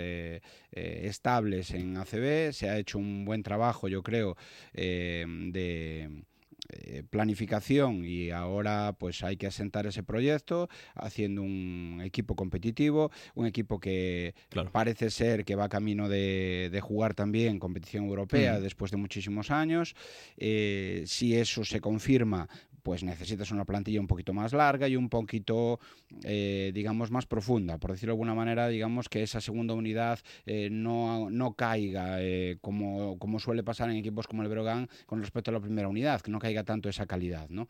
estables 0.72 1.72
en 1.72 1.98
ACB, 1.98 2.54
se 2.54 2.70
ha 2.70 2.78
hecho 2.78 3.00
un 3.00 3.26
buen 3.26 3.42
trabajo, 3.42 3.88
yo 3.88 4.04
creo, 4.04 4.38
de 4.74 6.24
eh, 6.70 7.04
planificación 7.10 8.06
y 8.06 8.32
ahora 8.32 8.96
pues 8.98 9.24
hay 9.24 9.38
que 9.38 9.48
asentar 9.48 9.86
ese 9.86 10.04
proyecto 10.04 10.70
haciendo 10.96 11.42
un 11.42 12.02
equipo 12.04 12.36
competitivo, 12.36 13.12
un 13.36 13.46
equipo 13.48 13.80
que 13.80 14.34
Claro. 14.50 14.72
parece 14.72 15.10
ser 15.10 15.44
que 15.46 15.56
va 15.56 15.68
camino 15.70 16.08
de, 16.10 16.70
de 16.72 16.82
jugar 16.82 17.14
también 17.14 17.60
competición 17.60 18.06
europea 18.06 18.60
Mm. 18.60 18.64
después 18.64 18.92
de 18.92 18.98
muchísimos 18.98 19.52
años. 19.52 19.96
Eh, 20.38 21.04
si 21.06 21.36
eso 21.36 21.64
se 21.66 21.82
confirma, 21.82 22.48
pues 22.84 23.04
necesitas 23.04 23.50
una 23.52 23.66
plantilla 23.66 24.00
un 24.00 24.08
poquito 24.08 24.34
más 24.34 24.54
larga 24.54 24.88
y 24.88 24.96
un 24.96 25.10
poquito, 25.10 25.80
eh, 26.24 26.72
digamos, 26.74 27.10
más 27.10 27.26
profunda. 27.26 27.78
Por 27.78 27.92
decirlo 27.92 28.12
de 28.12 28.16
alguna 28.16 28.36
manera, 28.36 28.68
digamos 28.68 29.10
que 29.10 29.24
esa 29.24 29.42
segunda 29.42 29.74
unidad 29.74 30.20
eh, 30.46 30.70
no, 30.70 31.30
no 31.30 31.54
caiga 31.54 32.22
eh, 32.22 32.58
como, 32.62 33.18
como 33.18 33.40
suele 33.40 33.64
pasar 33.64 33.90
en 33.90 33.96
equipos 33.96 34.28
como 34.28 34.44
el 34.44 34.50
Brogan 34.50 34.90
con 35.06 35.22
respecto 35.22 35.50
a 35.50 35.54
la 35.54 35.62
primera 35.62 35.88
unidad, 35.88 36.22
que 36.22 36.30
no 36.30 36.40
caiga 36.40 36.64
tanto 36.64 36.90
esa 36.90 37.06
calidad, 37.06 37.50
¿no? 37.50 37.68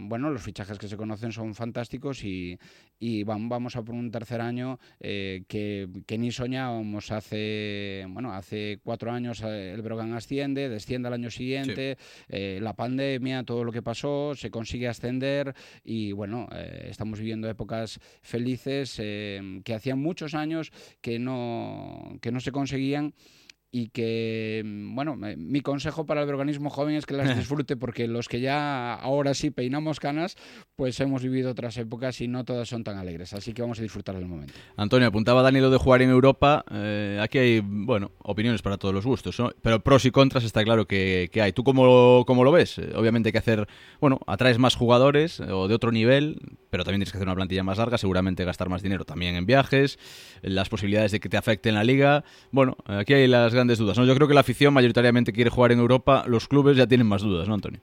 Bueno, 0.00 0.30
los 0.30 0.40
fichajes 0.40 0.78
que 0.78 0.88
se 0.88 0.96
conocen 0.96 1.32
son 1.32 1.54
fantásticos 1.54 2.24
y, 2.24 2.58
y 2.98 3.24
vam- 3.24 3.48
vamos 3.50 3.76
a 3.76 3.82
por 3.82 3.94
un 3.94 4.10
tercer 4.10 4.40
año 4.40 4.78
que, 4.98 5.88
que 6.06 6.18
ni 6.18 6.30
soñábamos 6.30 7.10
hace, 7.10 8.06
bueno, 8.08 8.32
hace 8.32 8.78
cuatro 8.82 9.10
años 9.10 9.42
el 9.42 9.82
Brogan 9.82 10.14
asciende, 10.14 10.70
desciende 10.70 11.08
al 11.08 11.14
año 11.14 11.30
siguiente, 11.30 11.98
la 12.28 12.72
pandemia, 12.72 13.42
todo 13.42 13.64
lo 13.64 13.72
que 13.72 13.82
se 13.94 14.50
consigue 14.50 14.88
ascender 14.88 15.54
y 15.84 16.12
bueno, 16.12 16.48
eh, 16.52 16.88
estamos 16.90 17.18
viviendo 17.18 17.48
épocas 17.48 18.00
felices 18.22 18.96
eh, 18.98 19.60
que 19.64 19.74
hacían 19.74 19.98
muchos 19.98 20.34
años 20.34 20.72
que 21.00 21.18
no, 21.18 22.18
que 22.20 22.32
no 22.32 22.40
se 22.40 22.52
conseguían 22.52 23.14
y 23.70 23.88
que, 23.90 24.62
mm, 24.64 24.94
bueno, 24.94 25.16
mi 25.16 25.60
consejo 25.60 26.06
para 26.06 26.22
el 26.22 26.28
organismo 26.28 26.70
joven 26.70 26.94
es 26.96 27.06
que 27.06 27.14
las 27.14 27.36
disfrute 27.36 27.76
porque 27.76 28.08
los 28.08 28.28
que 28.28 28.40
ya 28.40 28.94
ahora 28.94 29.34
sí 29.34 29.50
peinamos 29.50 30.00
canas, 30.00 30.36
pues 30.76 30.98
hemos 31.00 31.22
vivido 31.22 31.50
otras 31.50 31.76
épocas 31.76 32.20
y 32.20 32.28
no 32.28 32.44
todas 32.44 32.68
son 32.68 32.84
tan 32.84 32.96
alegres, 32.96 33.32
así 33.34 33.52
que 33.52 33.62
vamos 33.62 33.78
a 33.78 33.82
disfrutar 33.82 34.14
del 34.16 34.26
momento. 34.26 34.54
Antonio, 34.76 35.08
apuntaba 35.08 35.42
Dani 35.42 35.60
lo 35.60 35.70
de 35.70 35.78
jugar 35.78 36.02
en 36.02 36.10
Europa. 36.10 36.64
eh, 36.72 37.18
aquí 37.20 37.38
hay, 37.38 37.60
bueno, 37.64 38.12
opiniones 38.22 38.62
para 38.62 38.78
todos 38.78 38.94
los 38.94 39.04
gustos, 39.04 39.38
¿no? 39.38 39.50
Pero 39.62 39.80
pros 39.80 40.04
y 40.04 40.10
contras 40.10 40.44
está 40.44 40.64
claro 40.64 40.86
que, 40.86 41.28
que 41.32 41.42
hay. 41.42 41.52
¿Tú 41.52 41.64
cómo, 41.64 42.24
cómo 42.26 42.44
lo 42.44 42.52
ves? 42.52 42.78
Eh, 42.78 42.92
Obviamente 42.94 43.28
hay 43.28 43.32
que 43.32 43.38
hacer, 43.38 43.68
bueno, 44.00 44.20
atraes 44.26 44.58
más 44.58 44.76
jugadores 44.76 45.40
eh, 45.40 45.52
o 45.52 45.68
de 45.68 45.74
otro 45.74 45.92
nivel, 45.92 46.38
pero 46.70 46.84
también 46.84 47.00
tienes 47.00 47.12
que 47.12 47.18
hacer 47.18 47.28
una 47.28 47.34
plantilla 47.34 47.62
más 47.62 47.78
larga, 47.78 47.98
seguramente 47.98 48.44
gastar 48.44 48.68
más 48.68 48.82
dinero 48.82 49.04
también 49.04 49.34
en 49.36 49.46
viajes, 49.46 49.98
las 50.42 50.68
posibilidades 50.68 51.12
de 51.12 51.20
que 51.20 51.28
te 51.28 51.36
afecten 51.36 51.74
la 51.74 51.84
liga. 51.84 52.24
Bueno, 52.50 52.76
aquí 52.86 53.14
hay 53.14 53.26
las 53.26 53.52
grandes 53.58 53.78
dudas, 53.78 53.98
¿no? 53.98 54.04
Yo 54.04 54.14
creo 54.14 54.28
que 54.28 54.34
la 54.34 54.40
afición 54.40 54.72
mayoritariamente 54.74 55.32
quiere 55.32 55.50
jugar 55.50 55.72
en 55.72 55.80
Europa, 55.80 56.24
los 56.26 56.48
clubes 56.48 56.76
ya 56.76 56.86
tienen 56.86 57.06
más 57.06 57.22
dudas, 57.22 57.46
¿no, 57.48 57.54
Antonio? 57.54 57.80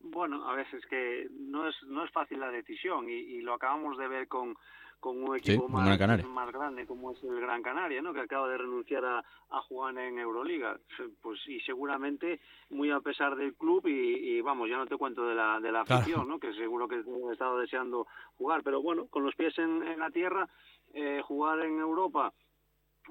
Bueno, 0.00 0.48
a 0.48 0.54
veces 0.54 0.84
que 0.86 1.28
no 1.30 1.68
es 1.68 1.74
no 1.88 2.04
es 2.04 2.10
fácil 2.12 2.40
la 2.40 2.50
decisión 2.50 3.08
y, 3.08 3.12
y 3.14 3.40
lo 3.42 3.54
acabamos 3.54 3.98
de 3.98 4.08
ver 4.08 4.28
con 4.28 4.54
con 5.00 5.22
un 5.22 5.36
equipo 5.36 5.68
más, 5.68 5.98
grande 5.98 6.86
como 6.86 7.12
es 7.12 7.22
el 7.24 7.38
Gran 7.38 7.62
Canaria, 7.62 8.00
¿no? 8.00 8.14
Que 8.14 8.20
acaba 8.20 8.48
de 8.48 8.56
renunciar 8.56 9.04
a, 9.04 9.18
a 9.50 9.60
jugar 9.68 9.98
en 9.98 10.18
Euroliga, 10.18 10.78
pues 11.20 11.40
y 11.46 11.60
seguramente 11.60 12.40
muy 12.70 12.90
a 12.90 13.00
pesar 13.00 13.36
del 13.36 13.52
club 13.54 13.86
y, 13.86 13.90
y, 13.90 14.40
vamos, 14.40 14.70
ya 14.70 14.78
no 14.78 14.86
te 14.86 14.96
cuento 14.96 15.26
de 15.28 15.34
la 15.34 15.60
de 15.60 15.72
la 15.72 15.84
Claro. 15.84 16.00
afición, 16.00 16.26
¿no? 16.26 16.38
Que 16.38 16.54
seguro 16.54 16.88
que 16.88 16.96
he 16.96 17.32
estado 17.32 17.58
deseando 17.58 18.06
jugar, 18.38 18.62
pero 18.62 18.80
bueno, 18.80 19.06
con 19.08 19.24
los 19.24 19.34
pies 19.34 19.58
en, 19.58 19.82
en 19.82 19.98
la 19.98 20.10
tierra, 20.10 20.48
eh, 20.94 21.20
jugar 21.22 21.60
en 21.60 21.80
Europa 21.80 22.32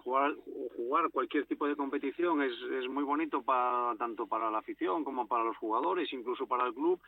jugar 0.03 0.35
jugar 0.75 1.09
cualquier 1.11 1.45
tipo 1.45 1.67
de 1.67 1.75
competición 1.75 2.41
es, 2.41 2.53
es 2.79 2.87
muy 2.89 3.03
bonito 3.03 3.41
para 3.41 3.95
tanto 3.97 4.27
para 4.27 4.51
la 4.51 4.59
afición 4.59 5.03
como 5.03 5.27
para 5.27 5.43
los 5.43 5.57
jugadores 5.57 6.11
incluso 6.13 6.45
para 6.47 6.67
el 6.67 6.73
club 6.73 6.99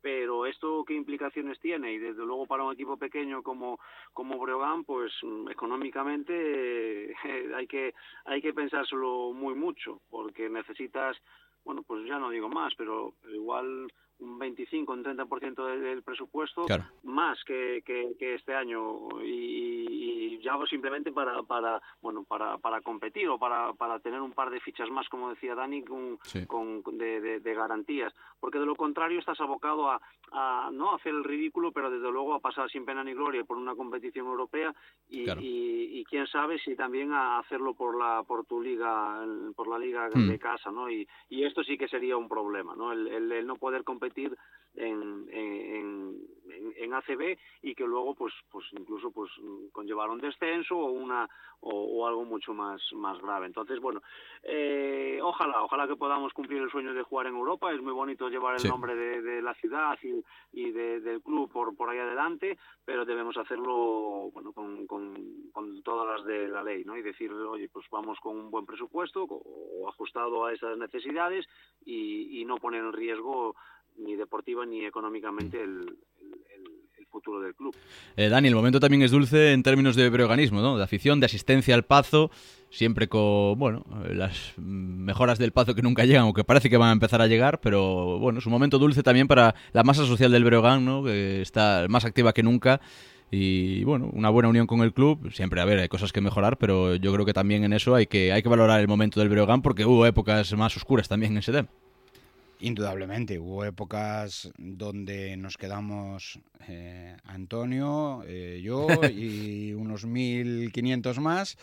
pero 0.00 0.46
esto 0.46 0.84
qué 0.84 0.94
implicaciones 0.94 1.58
tiene 1.58 1.92
y 1.92 1.98
desde 1.98 2.24
luego 2.24 2.46
para 2.46 2.62
un 2.64 2.72
equipo 2.72 2.96
pequeño 2.96 3.42
como 3.42 3.80
como 4.12 4.38
Breogán 4.38 4.84
pues 4.84 5.12
mm, 5.22 5.50
económicamente 5.50 7.10
eh, 7.10 7.14
hay 7.54 7.66
que 7.66 7.94
hay 8.24 8.40
que 8.40 8.54
pensárselo 8.54 9.32
muy 9.32 9.54
mucho 9.54 10.00
porque 10.08 10.48
necesitas 10.48 11.16
bueno 11.64 11.82
pues 11.82 12.06
ya 12.06 12.18
no 12.18 12.30
digo 12.30 12.48
más 12.48 12.72
pero, 12.76 13.14
igual 13.32 13.88
un 14.18 14.38
25 14.38 14.92
un 14.92 15.04
30% 15.04 15.66
del, 15.66 15.82
del 15.82 16.02
presupuesto 16.02 16.64
Claro. 16.66 16.84
más 17.02 17.42
que, 17.44 17.82
que, 17.84 18.14
que 18.18 18.34
este 18.34 18.54
año 18.54 19.08
y, 19.22 19.85
y 20.36 20.42
ya 20.42 20.56
simplemente 20.68 21.12
para 21.12 21.42
para 21.42 21.80
bueno 22.00 22.24
para, 22.24 22.58
para 22.58 22.80
competir 22.80 23.28
o 23.28 23.38
para, 23.38 23.72
para 23.74 23.98
tener 24.00 24.20
un 24.20 24.32
par 24.32 24.50
de 24.50 24.60
fichas 24.60 24.90
más 24.90 25.08
como 25.08 25.30
decía 25.30 25.54
Dani 25.54 25.82
con, 25.84 26.18
Sí. 26.22 26.46
con 26.46 26.82
de, 26.98 27.20
de- 27.20 27.40
de 27.40 27.54
garantías 27.54 28.12
porque 28.40 28.58
de 28.58 28.66
lo 28.66 28.74
contrario 28.76 29.18
estás 29.18 29.40
abocado 29.40 29.90
a, 29.90 30.00
a 30.32 30.70
no 30.72 30.94
hacer 30.94 31.14
el 31.14 31.24
ridículo 31.24 31.72
pero 31.72 31.90
desde 31.90 32.10
luego 32.10 32.34
a 32.34 32.40
pasar 32.40 32.70
sin 32.70 32.84
pena 32.84 33.02
ni 33.04 33.14
gloria 33.14 33.44
por 33.44 33.56
una 33.56 33.74
competición 33.74 34.26
europea 34.26 34.74
y, 35.08 35.24
Claro. 35.24 35.40
y, 35.40 35.98
y 36.00 36.04
quién 36.04 36.26
sabe 36.26 36.58
si 36.58 36.74
también 36.76 37.12
a 37.12 37.38
hacerlo 37.38 37.74
por 37.74 37.96
la 37.98 38.22
por 38.24 38.44
tu 38.46 38.60
liga 38.60 39.24
por 39.54 39.68
la 39.68 39.78
liga 39.78 40.08
Hmm. 40.08 40.28
de 40.28 40.38
casa 40.38 40.70
no 40.70 40.90
y, 40.90 41.06
y 41.28 41.44
esto 41.44 41.62
sí 41.64 41.76
que 41.78 41.88
sería 41.88 42.16
un 42.16 42.28
problema 42.28 42.74
no 42.76 42.92
el, 42.92 43.06
el- 43.08 43.32
el 43.32 43.46
no 43.46 43.56
poder 43.56 43.84
competir 43.84 44.36
en, 44.76 45.26
en, 45.30 46.16
en, 46.50 46.72
en 46.76 46.94
ACB 46.94 47.36
y 47.62 47.74
que 47.74 47.84
luego 47.86 48.14
pues 48.14 48.32
pues 48.50 48.64
incluso 48.72 49.10
pues 49.10 49.30
conllevar 49.72 50.10
un 50.10 50.20
descenso 50.20 50.76
o 50.76 50.92
una 50.92 51.28
o, 51.60 51.70
o 51.70 52.06
algo 52.06 52.24
mucho 52.24 52.54
más 52.54 52.80
más 52.92 53.20
grave. 53.20 53.46
Entonces 53.46 53.80
bueno 53.80 54.02
eh, 54.42 55.18
ojalá 55.22 55.62
ojalá 55.62 55.88
que 55.88 55.96
podamos 55.96 56.32
cumplir 56.32 56.62
el 56.62 56.70
sueño 56.70 56.94
de 56.94 57.02
jugar 57.02 57.26
en 57.26 57.34
Europa. 57.36 57.72
Es 57.72 57.80
muy 57.82 57.92
bonito 57.92 58.28
llevar 58.28 58.54
el 58.54 58.60
Sí. 58.62 58.68
nombre 58.68 58.94
de, 58.94 59.22
de 59.22 59.42
la 59.42 59.54
ciudad 59.54 59.98
y, 60.02 60.22
y 60.52 60.70
de- 60.72 61.00
del 61.00 61.22
club 61.22 61.50
por 61.50 61.74
por 61.76 61.90
ahí 61.90 61.98
adelante 61.98 62.58
pero 62.84 63.04
debemos 63.04 63.36
hacerlo 63.36 64.30
bueno 64.32 64.52
con, 64.52 64.86
con, 64.86 65.50
con 65.52 65.82
todas 65.82 66.06
las 66.20 66.26
de 66.26 66.48
la 66.48 66.62
ley 66.62 66.84
no 66.84 66.96
y 66.96 67.02
decir 67.02 67.32
oye 67.32 67.68
pues 67.68 67.86
vamos 67.90 68.18
con 68.20 68.36
un 68.36 68.50
buen 68.50 68.66
presupuesto 68.66 69.24
o, 69.24 69.82
o 69.82 69.88
ajustado 69.88 70.44
a 70.44 70.52
esas 70.52 70.76
necesidades 70.78 71.46
y, 71.84 72.40
y 72.40 72.44
no 72.44 72.56
poner 72.56 72.82
en 72.82 72.92
riesgo 72.92 73.54
ni 73.98 74.16
deportiva 74.16 74.64
ni 74.66 74.84
económicamente 74.84 75.62
el, 75.62 75.96
futuro 77.08 77.40
del 77.40 77.54
club. 77.54 77.74
Eh, 78.16 78.28
Dani, 78.28 78.48
el 78.48 78.54
momento 78.54 78.78
también 78.78 79.00
es 79.00 79.10
dulce 79.10 79.52
en 79.52 79.62
términos 79.62 79.96
de 79.96 80.10
breoganismo, 80.10 80.60
¿no? 80.60 80.76
De 80.76 80.84
afición, 80.84 81.18
de 81.18 81.26
asistencia 81.26 81.74
al 81.74 81.84
Pazo, 81.84 82.30
siempre 82.68 83.08
con, 83.08 83.58
bueno, 83.58 83.86
las 84.10 84.52
mejoras 84.58 85.38
del 85.38 85.52
Pazo 85.52 85.74
que 85.74 85.80
nunca 85.80 86.04
llegan 86.04 86.24
o 86.24 86.34
que 86.34 86.44
parece 86.44 86.68
que 86.68 86.76
van 86.76 86.90
a 86.90 86.92
empezar 86.92 87.22
a 87.22 87.26
llegar, 87.26 87.60
pero 87.60 88.18
bueno, 88.18 88.40
es 88.40 88.46
un 88.46 88.52
momento 88.52 88.78
dulce 88.78 89.02
también 89.02 89.28
para 89.28 89.54
la 89.72 89.82
masa 89.82 90.04
social 90.04 90.30
del 90.30 90.44
Breogán, 90.44 90.84
¿no? 90.84 91.04
Que 91.04 91.40
está 91.40 91.86
más 91.88 92.04
activa 92.04 92.34
que 92.34 92.42
nunca 92.42 92.82
y 93.30 93.82
bueno, 93.84 94.08
una 94.12 94.30
buena 94.30 94.48
unión 94.48 94.66
con 94.66 94.80
el 94.82 94.92
club, 94.92 95.32
siempre, 95.32 95.60
a 95.60 95.64
ver, 95.64 95.80
hay 95.80 95.88
cosas 95.88 96.12
que 96.12 96.20
mejorar, 96.20 96.58
pero 96.58 96.94
yo 96.94 97.12
creo 97.12 97.26
que 97.26 97.32
también 97.32 97.64
en 97.64 97.72
eso 97.72 97.94
hay 97.94 98.06
que, 98.06 98.32
hay 98.32 98.42
que 98.42 98.48
valorar 98.48 98.80
el 98.80 98.88
momento 98.88 99.18
del 99.20 99.28
Breogán 99.28 99.62
porque 99.62 99.84
hubo 99.84 100.06
épocas 100.06 100.52
más 100.54 100.76
oscuras 100.76 101.08
también 101.08 101.32
en 101.32 101.38
ese. 101.38 101.66
Indudablemente, 102.60 103.38
hubo 103.38 103.64
épocas 103.64 104.50
donde 104.56 105.36
nos 105.36 105.58
quedamos 105.58 106.38
eh, 106.68 107.16
Antonio, 107.24 108.24
eh, 108.26 108.60
yo 108.62 108.86
y 109.14 109.74
unos 109.74 110.06
1.500 110.06 111.18
más 111.18 111.58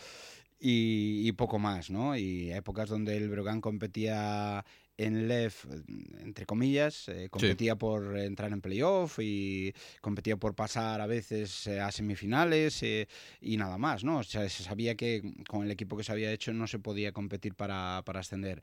y, 0.60 1.30
poco 1.32 1.58
más, 1.58 1.90
¿no? 1.90 2.16
Y 2.16 2.52
épocas 2.52 2.88
donde 2.88 3.16
el 3.16 3.28
Brogan 3.28 3.60
competía 3.60 4.64
en 4.96 5.26
LEF, 5.26 5.66
entre 6.22 6.46
comillas, 6.46 7.08
eh, 7.08 7.28
competía 7.28 7.76
por 7.76 8.16
entrar 8.16 8.52
en 8.52 8.60
playoff 8.60 9.18
y 9.20 9.74
competía 10.00 10.36
por 10.36 10.54
pasar 10.54 11.00
a 11.00 11.06
veces 11.06 11.66
a 11.66 11.90
semifinales 11.90 12.82
y 13.40 13.56
nada 13.56 13.76
más, 13.76 14.04
¿no? 14.04 14.18
O 14.18 14.22
sea, 14.22 14.48
se 14.48 14.62
sabía 14.62 14.94
que 14.94 15.34
con 15.48 15.64
el 15.64 15.70
equipo 15.72 15.96
que 15.96 16.04
se 16.04 16.12
había 16.12 16.32
hecho 16.32 16.52
no 16.52 16.68
se 16.68 16.78
podía 16.78 17.12
competir 17.12 17.54
para, 17.54 18.02
para 18.06 18.20
ascender 18.20 18.62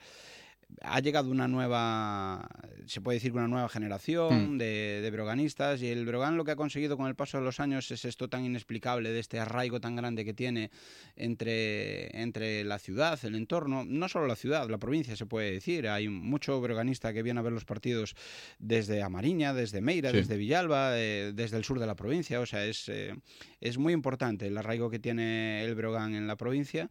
ha 0.82 1.00
llegado 1.00 1.30
una 1.30 1.48
nueva, 1.48 2.48
se 2.86 3.02
puede 3.02 3.18
decir 3.18 3.34
una 3.34 3.48
nueva 3.48 3.70
generación 3.70 4.56
hmm. 4.56 4.58
de, 4.58 5.00
de, 5.02 5.12
broganistas 5.12 5.82
y 5.82 5.88
el 5.88 6.06
Brogan 6.06 6.38
lo 6.38 6.46
que 6.46 6.52
ha 6.52 6.56
conseguido 6.56 6.98
con 6.98 7.08
el 7.08 7.16
paso 7.16 7.38
de 7.38 7.44
los 7.44 7.60
años 7.60 7.92
es 7.92 8.06
esto 8.06 8.30
tan 8.30 8.46
inexplicable, 8.46 9.12
de 9.12 9.20
este 9.20 9.40
arraigo 9.40 9.80
tan 9.80 9.96
grande 9.96 10.26
que 10.26 10.34
tiene 10.34 10.72
entre, 11.16 12.22
entre 12.22 12.64
la 12.64 12.80
ciudad, 12.80 13.20
el 13.24 13.36
entorno, 13.36 13.84
no 13.86 14.10
solo 14.10 14.28
la 14.28 14.36
ciudad, 14.36 14.70
la 14.70 14.78
provincia 14.78 15.16
se 15.16 15.26
puede 15.26 15.52
decir, 15.52 15.88
hay 15.88 16.10
mucho 16.10 16.60
broganista 16.62 17.14
que 17.14 17.24
viene 17.24 17.40
a 17.40 17.44
ver 17.44 17.54
los 17.54 17.66
partidos 17.66 18.16
desde 18.60 19.04
Amariña, 19.04 19.54
desde 19.54 19.82
Meira, 19.82 20.12
desde 20.12 20.38
Villalba, 20.38 20.98
eh, 20.98 21.32
desde 21.34 21.58
el 21.58 21.64
sur 21.64 21.80
de 21.80 21.88
la 21.88 21.96
provincia, 21.96 22.40
o 22.40 22.46
sea, 22.46 22.66
es, 22.66 22.90
eh, 22.90 23.16
es 23.60 23.78
muy 23.78 23.94
importante 23.94 24.48
el 24.48 24.58
arraigo 24.58 24.90
que 24.90 25.00
tiene 25.00 25.64
el 25.64 25.76
Brogan 25.76 26.16
en 26.16 26.28
la 26.28 26.36
provincia 26.36 26.90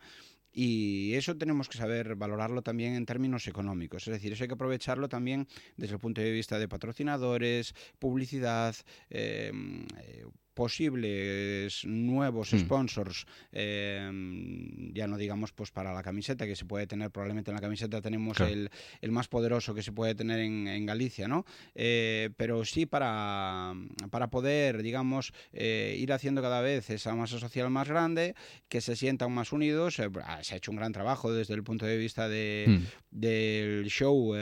y 0.53 1.15
eso 1.15 1.37
tenemos 1.37 1.69
que 1.69 1.79
saber 1.79 2.17
valorarlo 2.17 2.63
también 2.63 2.95
en 2.95 3.07
términos 3.07 3.47
económicos. 3.47 4.07
Es 4.09 4.15
decir, 4.15 4.33
eso 4.33 4.45
hay 4.45 4.49
que 4.49 4.55
aprovecharlo 4.55 5.09
también 5.09 5.47
desde 5.77 5.95
el 5.95 6.01
punto 6.01 6.21
de 6.21 6.31
vista 6.31 6.59
de 6.59 6.69
patrocinadores, 6.69 7.75
publicidad, 7.99 8.75
eh, 9.11 9.53
eh, 9.99 10.25
posibles 10.61 11.87
nuevos 11.87 12.53
hmm. 12.53 12.59
sponsors, 12.59 13.25
em, 13.51 14.93
ya 14.93 15.07
no 15.07 15.17
digamos 15.17 15.53
pues 15.53 15.71
para 15.71 15.95
la 15.95 16.03
camiseta, 16.03 16.45
que 16.45 16.55
se 16.55 16.67
puede 16.67 16.87
tener, 16.87 17.11
probablemente 17.11 17.51
en 17.51 17.55
la 17.55 17.63
camiseta 17.63 18.03
tenemos 18.03 18.39
el, 18.41 18.69
el, 19.01 19.11
más 19.11 19.27
poderoso 19.27 19.75
que 19.75 19.83
se 19.83 19.91
puede 19.91 20.15
tener 20.15 20.39
en, 20.41 20.69
en 20.69 20.85
Galicia, 20.85 21.29
¿no? 21.29 21.47
Eh, 21.75 22.29
pero 22.37 22.67
sí 22.67 22.85
para, 22.85 23.73
para 24.11 24.29
poder, 24.29 24.83
digamos, 24.83 25.33
eh, 25.55 25.97
ir 25.99 26.13
haciendo 26.13 26.43
cada 26.43 26.61
vez 26.61 26.91
esa 26.91 27.15
masa 27.15 27.39
social 27.39 27.71
más 27.71 27.89
grande, 27.89 28.35
que 28.69 28.83
se 28.83 28.97
sientan 28.97 29.33
más 29.33 29.53
unidos. 29.53 29.99
Eh, 29.99 30.11
ah, 30.25 30.41
se 30.43 30.53
ha 30.53 30.57
hecho 30.59 30.73
un 30.73 30.77
gran 30.77 30.93
trabajo 30.93 31.33
desde 31.33 31.55
el 31.55 31.63
punto 31.63 31.87
de 31.87 31.97
vista 31.97 32.29
de, 32.29 32.67
hmm. 32.69 33.19
del 33.19 33.87
show, 33.87 34.35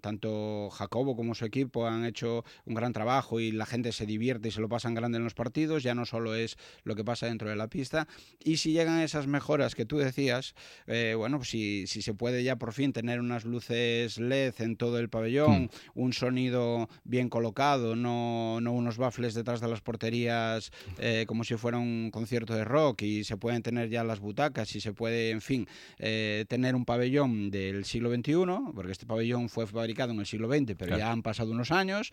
tanto 0.00 0.70
Jacobo 0.70 1.16
como 1.16 1.34
su 1.34 1.44
equipo 1.44 1.88
han 1.88 2.04
hecho 2.04 2.44
un 2.64 2.74
gran 2.74 2.92
trabajo 2.92 3.40
y 3.40 3.50
la 3.50 3.66
gente 3.66 3.90
se 3.90 4.06
divierte 4.06 4.48
y 4.48 4.50
se 4.52 4.60
lo 4.60 4.68
pasan 4.68 4.94
grande 4.94 5.18
en 5.18 5.24
los 5.24 5.34
partidos 5.34 5.63
ya 5.82 5.94
no 5.94 6.06
solo 6.06 6.34
es 6.34 6.56
lo 6.84 6.94
que 6.94 7.04
pasa 7.04 7.26
dentro 7.26 7.48
de 7.48 7.56
la 7.56 7.68
pista. 7.68 8.06
Y 8.42 8.58
si 8.58 8.72
llegan 8.72 9.00
esas 9.00 9.26
mejoras 9.26 9.74
que 9.74 9.84
tú 9.84 9.98
decías, 9.98 10.54
eh, 10.86 11.14
bueno, 11.16 11.38
pues 11.38 11.50
si, 11.50 11.86
si, 11.86 12.02
se 12.02 12.14
puede 12.14 12.44
ya 12.44 12.56
por 12.56 12.72
fin 12.72 12.92
tener 12.92 13.20
unas 13.20 13.44
luces 13.44 14.18
LED 14.18 14.54
en 14.58 14.76
todo 14.76 14.98
el 14.98 15.08
pabellón, 15.08 15.64
hmm. 15.64 15.68
un 15.94 16.12
sonido 16.12 16.88
bien 17.04 17.28
colocado, 17.28 17.96
no, 17.96 18.60
no 18.60 18.72
unos 18.72 18.98
baffles 18.98 19.34
detrás 19.34 19.60
de 19.60 19.68
las 19.68 19.80
porterías 19.80 20.70
eh, 20.98 21.24
como 21.26 21.44
si 21.44 21.56
fuera 21.56 21.78
un 21.78 22.10
concierto 22.10 22.54
de 22.54 22.64
rock 22.64 23.02
y 23.02 23.24
se 23.24 23.36
pueden 23.36 23.62
tener 23.62 23.88
ya 23.88 24.04
las 24.04 24.20
butacas 24.20 24.74
y 24.76 24.80
se 24.80 24.92
puede, 24.92 25.30
en 25.30 25.40
fin, 25.40 25.66
eh, 25.98 26.44
tener 26.48 26.74
un 26.74 26.84
pabellón 26.84 27.50
del 27.50 27.84
siglo 27.84 28.14
XXI, 28.14 28.34
porque 28.74 28.92
este 28.92 29.06
pabellón 29.06 29.48
fue 29.48 29.66
fabricado 29.66 30.12
en 30.12 30.20
el 30.20 30.26
siglo 30.26 30.48
XX, 30.48 30.74
pero 30.76 30.96
ya 30.96 31.10
han 31.10 31.22
pasado 31.22 31.50
unos 31.50 31.70
años 31.70 32.12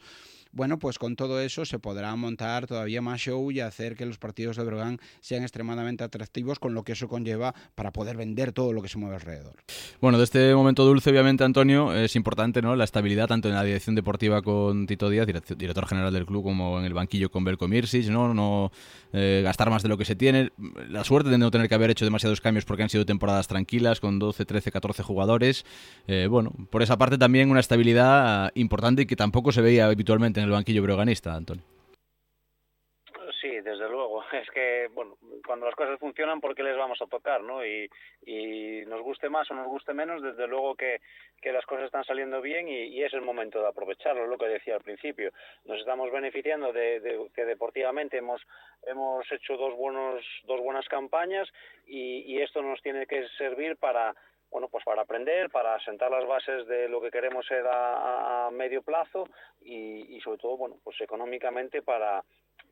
bueno, 0.53 0.79
pues 0.79 0.99
con 0.99 1.15
todo 1.15 1.39
eso 1.39 1.63
se 1.63 1.79
podrá 1.79 2.13
montar 2.17 2.67
todavía 2.67 3.01
más 3.01 3.21
show 3.21 3.40
y 3.49 3.61
hacer 3.61 3.95
que 3.95 4.05
los 4.05 4.19
partidos 4.19 4.57
de 4.57 4.63
Brogan 4.63 4.99
sean 5.21 5.41
extremadamente 5.41 6.03
atractivos 6.03 6.59
con 6.59 6.73
lo 6.73 6.83
que 6.83 6.91
eso 6.91 7.07
conlleva 7.07 7.55
para 7.73 7.91
poder 7.91 8.17
vender 8.17 8.51
todo 8.51 8.73
lo 8.73 8.81
que 8.81 8.89
se 8.89 8.97
mueve 8.97 9.15
alrededor. 9.15 9.55
Bueno, 10.01 10.17
de 10.17 10.25
este 10.25 10.53
momento 10.53 10.85
dulce, 10.85 11.09
obviamente, 11.09 11.43
Antonio, 11.43 11.95
es 11.95 12.15
importante 12.15 12.61
¿no? 12.61 12.75
la 12.75 12.83
estabilidad 12.83 13.27
tanto 13.27 13.47
en 13.47 13.55
la 13.55 13.63
dirección 13.63 13.95
deportiva 13.95 14.41
con 14.41 14.85
Tito 14.85 15.09
Díaz, 15.09 15.25
director 15.25 15.87
general 15.87 16.13
del 16.13 16.25
club, 16.25 16.43
como 16.43 16.79
en 16.79 16.85
el 16.85 16.93
banquillo 16.93 17.31
con 17.31 17.43
Belko 17.43 17.67
Mirsic, 17.67 18.09
¿no? 18.09 18.33
no 18.33 18.71
eh, 19.13 19.41
gastar 19.43 19.69
más 19.69 19.83
de 19.83 19.89
lo 19.89 19.97
que 19.97 20.05
se 20.05 20.15
tiene. 20.15 20.51
La 20.89 21.03
suerte 21.03 21.29
de 21.29 21.37
no 21.37 21.51
tener 21.51 21.69
que 21.69 21.75
haber 21.75 21.89
hecho 21.89 22.05
demasiados 22.05 22.41
cambios 22.41 22.65
porque 22.65 22.83
han 22.83 22.89
sido 22.89 23.05
temporadas 23.05 23.47
tranquilas 23.47 23.99
con 23.99 24.19
12, 24.19 24.45
13, 24.45 24.71
14 24.71 25.03
jugadores. 25.03 25.65
Eh, 26.07 26.27
bueno, 26.29 26.51
por 26.69 26.81
esa 26.81 26.97
parte 26.97 27.17
también 27.17 27.49
una 27.49 27.59
estabilidad 27.59 28.51
importante 28.55 29.03
y 29.03 29.05
que 29.05 29.15
tampoco 29.15 29.51
se 29.51 29.61
veía 29.61 29.85
habitualmente 29.85 30.39
en 30.39 30.45
el 30.45 30.51
banquillo 30.51 30.83
breoganista, 30.83 31.35
Antonio. 31.35 31.63
Es 34.31 34.49
que, 34.51 34.87
bueno, 34.93 35.17
cuando 35.45 35.65
las 35.65 35.75
cosas 35.75 35.99
funcionan, 35.99 36.39
¿por 36.39 36.55
qué 36.55 36.63
les 36.63 36.77
vamos 36.77 37.01
a 37.01 37.07
tocar, 37.07 37.41
no? 37.41 37.65
Y, 37.65 37.89
y 38.25 38.83
nos 38.87 39.01
guste 39.01 39.29
más 39.29 39.49
o 39.51 39.53
nos 39.53 39.67
guste 39.67 39.93
menos, 39.93 40.21
desde 40.21 40.47
luego 40.47 40.75
que, 40.75 41.01
que 41.41 41.51
las 41.51 41.65
cosas 41.65 41.85
están 41.85 42.05
saliendo 42.05 42.39
bien 42.41 42.67
y, 42.67 43.03
es 43.03 43.13
el 43.13 43.21
momento 43.21 43.61
de 43.61 43.67
aprovecharlo, 43.67 44.27
lo 44.27 44.37
que 44.37 44.47
decía 44.47 44.75
al 44.75 44.81
principio. 44.81 45.31
Nos 45.65 45.79
estamos 45.79 46.11
beneficiando 46.11 46.71
de, 46.71 47.27
que 47.35 47.45
deportivamente 47.45 48.17
hemos, 48.17 48.41
hemos 48.83 49.29
hecho 49.31 49.57
dos, 49.57 49.75
buenos, 49.75 50.23
dos 50.45 50.61
buenas 50.61 50.87
campañas 50.87 51.49
y, 51.87 52.23
y 52.31 52.41
esto 52.41 52.61
nos 52.61 52.81
tiene 52.81 53.07
que 53.07 53.27
servir 53.37 53.75
para 53.77 54.15
bueno, 54.51 54.67
pues 54.67 54.83
para 54.83 55.03
aprender, 55.03 55.49
para 55.49 55.79
sentar 55.79 56.11
las 56.11 56.27
bases 56.27 56.67
de 56.67 56.89
lo 56.89 57.01
que 57.01 57.09
queremos 57.09 57.45
ser 57.45 57.65
a, 57.65 58.49
medio 58.51 58.81
plazo 58.81 59.27
y, 59.61 60.19
sobre 60.21 60.37
todo, 60.37 60.57
bueno, 60.57 60.75
pues 60.83 60.99
económicamente 60.99 61.81
para, 61.81 62.21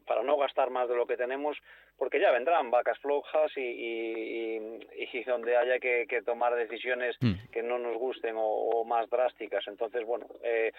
para 0.06 0.22
no 0.22 0.38
gastar 0.38 0.70
más 0.72 0.90
de 0.90 0.96
lo 0.96 1.08
que 1.08 1.16
tenemos, 1.16 1.58
porque 1.98 2.20
ya 2.20 2.32
vendrán 2.32 2.70
vacas 2.70 3.00
flojas 3.00 3.52
y, 3.56 3.62
y, 3.62 5.24
donde 5.26 5.56
haya 5.56 5.80
que, 5.80 6.22
tomar 6.26 6.56
decisiones 6.56 7.16
mm. 7.22 7.50
que 7.52 7.64
no 7.64 7.78
nos 7.80 7.96
gusten 7.98 8.36
o, 8.38 8.84
más 8.84 9.10
drásticas. 9.10 9.66
Entonces, 9.68 10.06
bueno, 10.06 10.28
eh, 10.44 10.72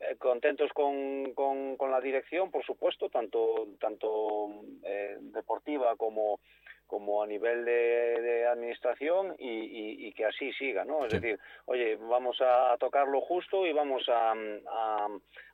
eh, 0.00 0.16
contentos 0.18 0.70
con, 0.72 1.32
con, 1.34 1.76
con, 1.76 1.90
la 1.90 2.00
dirección, 2.00 2.50
por 2.50 2.64
supuesto, 2.64 3.08
tanto, 3.08 3.68
tanto 3.80 4.48
eh, 4.82 5.16
deportiva 5.20 5.96
como 5.96 6.40
como 6.92 7.22
a 7.22 7.26
nivel 7.26 7.64
de, 7.64 8.46
administración 8.46 9.34
y, 9.38 10.12
que 10.12 10.26
así 10.26 10.52
siga, 10.52 10.84
¿no? 10.84 11.06
Es 11.06 11.12
decir, 11.14 11.40
oye, 11.64 11.96
vamos 11.96 12.36
a 12.42 12.76
tocar 12.78 13.08
lo 13.08 13.22
justo 13.22 13.64
y 13.64 13.72
vamos 13.72 14.06
a, 14.10 14.34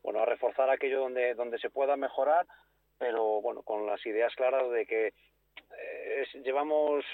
bueno, 0.02 0.20
a 0.20 0.26
reforzar 0.26 0.68
aquello 0.68 0.98
donde, 0.98 1.34
donde 1.34 1.60
se 1.60 1.70
pueda 1.70 1.96
mejorar, 1.96 2.44
pero 2.98 3.40
bueno, 3.40 3.62
con 3.62 3.86
las 3.86 4.04
ideas 4.04 4.34
claras 4.34 4.68
de 4.68 4.84
que 4.84 5.12
eh, 5.78 6.24
llevamos 6.42 7.04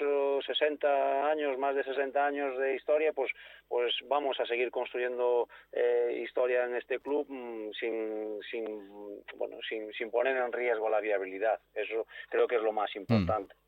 60 0.47 0.87
eh, 0.87 1.21
años, 1.29 1.59
más 1.59 1.75
de 1.75 1.83
60 1.83 2.25
años 2.25 2.57
de 2.57 2.73
historia, 2.73 3.13
pues, 3.13 3.31
pues 3.67 3.93
vamos 4.07 4.39
a 4.39 4.47
seguir 4.47 4.71
construyendo 4.71 5.47
eh, 5.71 6.19
historia 6.23 6.65
en 6.65 6.75
este 6.77 6.99
club 6.99 7.27
mm, 7.29 7.73
sin, 7.79 8.39
sin, 8.49 8.65
bueno, 9.37 9.57
sin, 9.69 9.93
sin 9.93 10.09
poner 10.09 10.35
en 10.35 10.51
riesgo 10.51 10.89
la 10.89 10.99
viabilidad. 10.99 11.59
Eso 11.75 12.07
creo 12.27 12.47
que 12.47 12.55
es 12.55 12.63
lo 12.63 12.71
más 12.71 12.89
mm. 12.95 13.64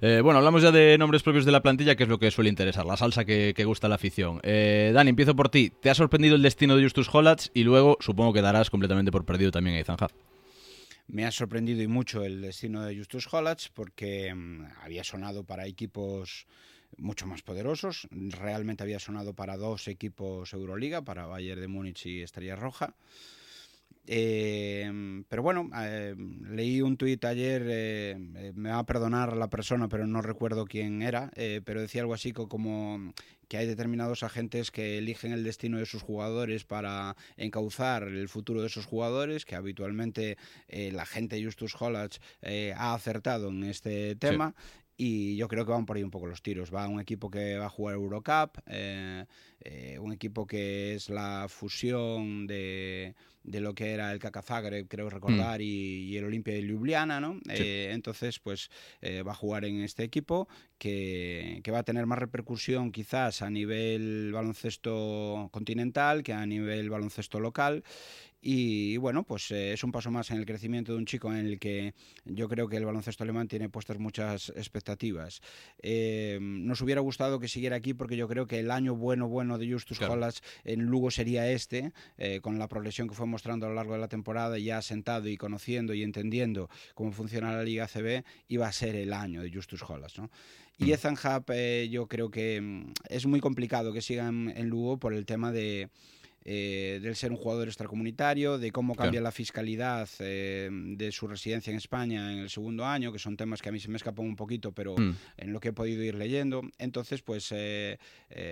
Eh, 0.00 0.20
bueno, 0.22 0.38
hablamos 0.38 0.62
ya 0.62 0.70
de 0.70 0.96
nombres 0.98 1.22
propios 1.22 1.44
de 1.44 1.52
la 1.52 1.62
plantilla, 1.62 1.96
que 1.96 2.04
es 2.04 2.08
lo 2.08 2.18
que 2.18 2.30
suele 2.30 2.50
interesar, 2.50 2.84
la 2.86 2.96
salsa 2.96 3.24
que, 3.24 3.54
gusta 3.64 3.88
la 3.88 3.94
afición. 3.94 4.40
Eh, 4.42 4.90
Dani, 4.92 5.10
empiezo 5.10 5.36
por 5.36 5.48
ti. 5.48 5.72
¿Te 5.80 5.90
ha 5.90 5.94
sorprendido 5.94 6.34
el 6.34 6.42
destino 6.42 6.76
de 6.76 6.82
Justus 6.82 7.08
Hollatz? 7.12 7.50
Y 7.54 7.64
luego 7.64 7.96
supongo 8.00 8.32
que 8.32 8.42
darás 8.42 8.70
completamente 8.70 9.12
por 9.12 9.24
perdido 9.24 9.50
también 9.50 9.76
a 9.76 9.80
Ethan 9.80 9.96
Me 11.06 11.24
ha 11.24 11.30
sorprendido 11.30 11.82
y 11.82 11.86
mucho 11.86 12.24
el 12.24 12.40
destino 12.40 12.82
de 12.82 12.96
Justus 12.96 13.32
Hollatz 13.32 13.68
porque 13.72 14.34
mm, 14.34 14.66
había 14.82 15.04
sonado 15.04 15.44
para 15.44 15.66
equipos 15.66 16.46
mucho 16.98 17.26
más 17.26 17.42
poderosos. 17.42 18.08
Realmente 18.10 18.82
había 18.82 18.98
sonado 18.98 19.34
para 19.34 19.56
dos 19.56 19.88
equipos 19.88 20.52
Euroliga, 20.52 21.02
para 21.02 21.26
Bayern 21.26 21.60
de 21.60 21.68
Múnich 21.68 22.06
y 22.06 22.22
Estrella 22.22 22.56
Roja. 22.56 22.94
Eh, 24.06 25.22
pero 25.28 25.42
bueno, 25.42 25.70
eh, 25.80 26.14
leí 26.50 26.82
un 26.82 26.96
tuit 26.96 27.24
ayer, 27.24 27.62
eh, 27.66 28.52
me 28.54 28.70
va 28.70 28.80
a 28.80 28.86
perdonar 28.86 29.36
la 29.36 29.48
persona, 29.48 29.88
pero 29.88 30.06
no 30.06 30.22
recuerdo 30.22 30.64
quién 30.64 31.02
era, 31.02 31.30
pero 31.64 31.80
decía 31.80 32.02
algo 32.02 32.14
así 32.14 32.32
como 32.32 33.12
que 33.48 33.58
hay 33.58 33.66
determinados 33.66 34.22
agentes 34.22 34.70
que 34.70 34.98
eligen 34.98 35.32
el 35.32 35.44
destino 35.44 35.78
de 35.78 35.86
sus 35.86 36.02
jugadores 36.02 36.64
para 36.64 37.16
encauzar 37.36 38.04
el 38.04 38.28
futuro 38.28 38.60
de 38.60 38.68
esos 38.68 38.86
jugadores, 38.86 39.44
que 39.44 39.54
habitualmente 39.54 40.36
la 40.68 41.06
gente 41.06 41.42
Justus 41.44 41.74
Hollatz 41.78 42.18
ha 42.76 42.94
acertado 42.94 43.50
en 43.50 43.64
este 43.64 44.16
tema 44.16 44.54
y 44.96 45.36
yo 45.36 45.48
creo 45.48 45.64
que 45.64 45.72
van 45.72 45.84
por 45.84 45.96
ahí 45.96 46.02
un 46.04 46.10
poco 46.10 46.26
los 46.26 46.42
tiros. 46.42 46.72
Va 46.72 46.86
un 46.86 47.00
equipo 47.00 47.30
que 47.30 47.58
va 47.58 47.66
a 47.66 47.70
jugar 47.70 47.96
Eurocup, 47.96 48.58
eh, 48.66 49.24
eh, 49.60 49.98
un 49.98 50.12
equipo 50.12 50.46
que 50.46 50.94
es 50.94 51.08
la 51.08 51.46
fusión 51.48 52.46
de, 52.46 53.14
de 53.44 53.60
lo 53.60 53.74
que 53.74 53.92
era 53.92 54.12
el 54.12 54.18
Caca 54.18 54.42
Zagreb, 54.42 54.88
creo 54.88 55.10
recordar, 55.10 55.60
mm. 55.60 55.64
y, 55.64 56.16
el 56.16 56.24
Olimpia 56.24 56.54
de 56.54 56.62
Ljubljana, 56.62 57.20
¿no? 57.20 57.40
Eh, 57.48 57.90
entonces, 57.92 58.38
pues 58.38 58.70
va 59.02 59.32
a 59.32 59.34
jugar 59.34 59.64
en 59.64 59.82
este 59.82 60.04
equipo 60.04 60.48
que, 60.78 61.60
que, 61.62 61.70
va 61.70 61.80
a 61.80 61.82
tener 61.82 62.06
más 62.06 62.18
repercusión 62.18 62.92
quizás 62.92 63.42
a 63.42 63.50
nivel 63.50 64.30
baloncesto 64.32 65.48
continental 65.52 66.22
que 66.22 66.32
a 66.32 66.46
nivel 66.46 66.90
baloncesto 66.90 67.40
local 67.40 67.84
y 68.44 68.96
bueno, 68.96 69.22
pues 69.22 69.52
eh, 69.52 69.72
es 69.72 69.84
un 69.84 69.92
paso 69.92 70.10
más 70.10 70.32
en 70.32 70.38
el 70.38 70.46
crecimiento 70.46 70.90
de 70.90 70.98
un 70.98 71.06
chico 71.06 71.32
en 71.32 71.46
el 71.46 71.60
que 71.60 71.94
yo 72.24 72.48
creo 72.48 72.68
que 72.68 72.76
el 72.76 72.84
baloncesto 72.84 73.22
alemán 73.22 73.46
tiene 73.46 73.68
puestas 73.68 74.00
muchas 74.00 74.48
expectativas. 74.56 75.40
Eh, 75.80 76.40
nos 76.40 76.80
hubiera 76.80 77.00
gustado 77.00 77.38
que 77.38 77.46
siguiera 77.46 77.76
aquí 77.76 77.94
porque 77.94 78.16
yo 78.16 78.26
creo 78.26 78.48
que 78.48 78.58
el 78.58 78.72
año 78.72 78.96
bueno, 78.96 79.28
bueno 79.28 79.58
de 79.58 79.72
Justus 79.72 79.98
claro. 79.98 80.28
en 80.64 80.82
Lugo 80.86 81.12
sería 81.12 81.48
este, 81.52 81.92
eh, 82.18 82.40
con 82.42 82.58
la 82.58 82.66
progresión 82.66 83.08
que 83.08 83.14
fue 83.14 83.26
mostrando 83.26 83.66
a 83.66 83.68
lo 83.68 83.76
largo 83.76 83.92
de 83.92 84.00
la 84.00 84.08
temporada, 84.08 84.58
ya 84.58 84.82
sentado 84.82 85.28
y 85.28 85.36
conociendo 85.36 85.94
y 85.94 86.02
entendiendo 86.02 86.68
cómo 86.94 87.12
funciona 87.12 87.54
la 87.54 87.62
Liga 87.62 87.86
CB, 87.86 88.24
iba 88.48 88.66
a 88.66 88.72
ser 88.72 88.96
el 88.96 89.12
año 89.12 89.42
de 89.42 89.52
Justus 89.52 89.88
Hollas. 89.88 90.18
¿no? 90.18 90.30
Y 90.78 90.86
mm. 90.86 90.92
Ethan 90.94 91.14
Hub, 91.14 91.54
yo 91.88 92.08
creo 92.08 92.28
que 92.28 92.60
mm, 92.60 92.92
es 93.08 93.24
muy 93.24 93.38
complicado 93.38 93.92
que 93.92 94.02
sigan 94.02 94.52
en 94.56 94.68
Lugo 94.68 94.98
por 94.98 95.14
el 95.14 95.26
tema 95.26 95.52
de 95.52 95.90
eh, 96.44 96.98
del 97.00 97.14
ser 97.14 97.30
un 97.30 97.36
jugador 97.36 97.68
extracomunitario, 97.68 98.58
de 98.58 98.72
cómo 98.72 98.96
cambia 98.96 99.20
la 99.20 99.30
fiscalidad 99.30 100.08
eh, 100.18 100.68
de 100.72 101.12
su 101.12 101.28
residencia 101.28 101.70
en 101.70 101.76
España 101.76 102.32
en 102.32 102.40
el 102.40 102.50
segundo 102.50 102.84
año, 102.84 103.12
que 103.12 103.20
son 103.20 103.36
temas 103.36 103.62
que 103.62 103.68
a 103.68 103.72
mí 103.72 103.78
se 103.78 103.88
me 103.88 103.96
escapan 103.96 104.26
un 104.26 104.34
poquito, 104.34 104.72
pero 104.72 104.96
mm. 104.96 105.14
en 105.36 105.52
lo 105.52 105.60
que 105.60 105.68
he 105.68 105.72
podido 105.72 106.02
ir 106.02 106.16
leyendo. 106.16 106.62
Entonces, 106.78 107.22
pues 107.22 107.52
eh, 107.52 107.98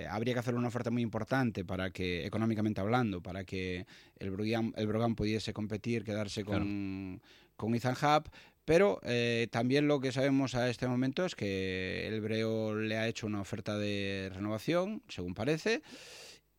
habría 0.09 0.33
que 0.33 0.39
hacer 0.39 0.55
una 0.55 0.69
oferta 0.69 0.89
muy 0.89 1.01
importante 1.01 1.65
para 1.65 1.91
que, 1.91 2.25
económicamente 2.25 2.79
hablando, 2.79 3.21
para 3.21 3.43
que 3.43 3.85
el 4.19 4.31
Brogan, 4.31 4.73
el 4.77 5.15
pudiese 5.15 5.51
competir, 5.51 6.05
quedarse 6.05 6.45
con, 6.45 7.21
con 7.57 7.75
Ethan 7.75 7.95
Hub, 7.95 8.29
pero 8.63 9.01
también 9.49 9.87
lo 9.87 9.99
que 9.99 10.11
sabemos 10.11 10.55
a 10.55 10.69
este 10.69 10.87
momento 10.87 11.25
es 11.25 11.35
que 11.35 12.07
el 12.07 12.21
Breo 12.21 12.75
le 12.75 12.95
ha 12.97 13.07
hecho 13.07 13.27
una 13.27 13.41
oferta 13.41 13.77
de 13.77 14.31
renovación, 14.33 15.01
según 15.09 15.33
parece 15.33 15.81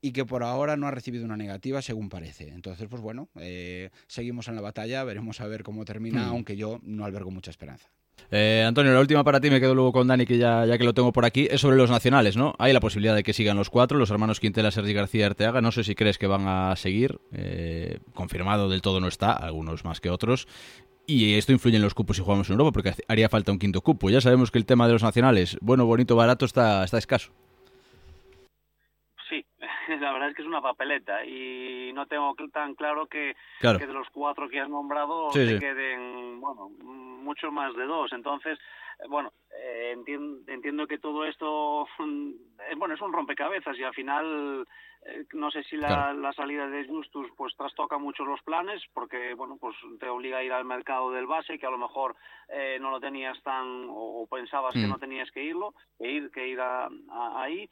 y 0.02 0.12
que 0.12 0.26
por 0.26 0.42
ahora 0.42 0.76
no 0.76 0.88
ha 0.88 0.90
recibido 0.90 1.24
una 1.24 1.36
negativa, 1.36 1.80
según 1.80 2.08
parece. 2.08 2.48
Entonces, 2.48 2.88
pues 2.90 3.00
bueno, 3.00 3.28
eh, 3.36 3.90
seguimos 4.08 4.48
en 4.48 4.56
la 4.56 4.60
batalla, 4.60 5.04
veremos 5.04 5.40
a 5.40 5.46
ver 5.46 5.62
cómo 5.62 5.84
termina, 5.84 6.26
hmm. 6.26 6.30
aunque 6.30 6.56
yo 6.56 6.80
no 6.82 7.04
albergo 7.04 7.30
mucha 7.30 7.50
esperanza. 7.50 7.88
Eh, 8.30 8.64
Antonio, 8.66 8.92
la 8.92 9.00
última 9.00 9.24
para 9.24 9.40
ti, 9.40 9.50
me 9.50 9.60
quedo 9.60 9.74
luego 9.74 9.92
con 9.92 10.08
Dani, 10.08 10.26
que 10.26 10.38
ya, 10.38 10.66
ya 10.66 10.76
que 10.76 10.84
lo 10.84 10.92
tengo 10.92 11.12
por 11.12 11.24
aquí, 11.24 11.48
es 11.50 11.60
sobre 11.60 11.76
los 11.76 11.90
nacionales, 11.90 12.36
¿no? 12.36 12.54
Hay 12.58 12.72
la 12.72 12.80
posibilidad 12.80 13.14
de 13.14 13.22
que 13.22 13.32
sigan 13.32 13.56
los 13.56 13.70
cuatro, 13.70 13.98
los 13.98 14.10
hermanos 14.10 14.40
Quintela, 14.40 14.70
Sergi 14.70 14.92
García 14.92 15.20
y 15.20 15.24
Arteaga. 15.24 15.60
No 15.60 15.70
sé 15.70 15.84
si 15.84 15.94
crees 15.94 16.18
que 16.18 16.26
van 16.26 16.46
a 16.46 16.74
seguir. 16.76 17.20
Eh, 17.32 18.00
confirmado 18.14 18.68
del 18.68 18.82
todo 18.82 19.00
no 19.00 19.08
está, 19.08 19.32
algunos 19.32 19.84
más 19.84 20.00
que 20.00 20.10
otros. 20.10 20.48
Y 21.06 21.34
esto 21.34 21.52
influye 21.52 21.76
en 21.76 21.82
los 21.82 21.94
cupos 21.94 22.16
si 22.16 22.22
jugamos 22.22 22.48
en 22.48 22.54
Europa, 22.54 22.72
porque 22.72 22.94
haría 23.06 23.28
falta 23.28 23.52
un 23.52 23.58
quinto 23.58 23.82
cupo. 23.82 24.08
Ya 24.08 24.20
sabemos 24.20 24.50
que 24.50 24.58
el 24.58 24.66
tema 24.66 24.86
de 24.86 24.94
los 24.94 25.02
nacionales, 25.02 25.58
bueno, 25.60 25.84
bonito, 25.84 26.16
barato, 26.16 26.44
está, 26.44 26.84
está 26.84 26.98
escaso. 26.98 27.32
La 30.00 30.12
verdad 30.12 30.30
es 30.30 30.36
que 30.36 30.42
es 30.42 30.48
una 30.48 30.60
papeleta 30.60 31.24
y 31.24 31.92
no 31.94 32.06
tengo 32.06 32.34
tan 32.52 32.74
claro 32.74 33.06
que, 33.06 33.36
de 33.60 33.86
los 33.86 34.08
cuatro 34.10 34.48
que 34.48 34.60
has 34.60 34.68
nombrado 34.68 35.30
se 35.32 35.58
queden, 35.58 36.40
bueno, 36.40 36.70
mucho 36.78 37.50
más 37.50 37.74
de 37.74 37.84
dos. 37.84 38.12
Entonces, 38.12 38.58
bueno, 39.08 39.32
eh, 39.56 39.92
entiendo, 39.92 40.86
que 40.86 40.98
todo 40.98 41.24
esto, 41.24 41.86
eh, 41.98 42.74
bueno, 42.76 42.94
es 42.94 43.00
un 43.00 43.12
rompecabezas 43.12 43.78
y 43.78 43.82
al 43.82 43.94
final 43.94 44.66
eh, 45.04 45.24
no 45.32 45.50
sé 45.50 45.64
si 45.64 45.76
la, 45.76 46.12
la, 46.12 46.32
salida 46.32 46.68
de 46.68 46.86
Justus 46.86 47.28
pues 47.36 47.56
trastoca 47.56 47.98
mucho 47.98 48.24
los 48.24 48.40
planes 48.42 48.80
porque 48.94 49.34
bueno 49.34 49.56
pues 49.60 49.74
te 49.98 50.08
obliga 50.08 50.38
a 50.38 50.44
ir 50.44 50.52
al 50.52 50.64
mercado 50.64 51.10
del 51.10 51.26
base 51.26 51.58
que 51.58 51.66
a 51.66 51.70
lo 51.70 51.78
mejor 51.78 52.14
eh, 52.48 52.78
no 52.80 52.90
lo 52.90 53.00
tenías 53.00 53.42
tan 53.42 53.88
o, 53.88 54.28
pensabas 54.30 54.72
que 54.74 54.86
mm. 54.86 54.88
no 54.88 54.98
tenías 54.98 55.28
que 55.32 55.42
irlo 55.42 55.74
que 55.98 56.08
ir 56.08 56.30
que 56.30 56.46
ir 56.46 56.60
a, 56.60 56.88
ahí. 57.34 57.68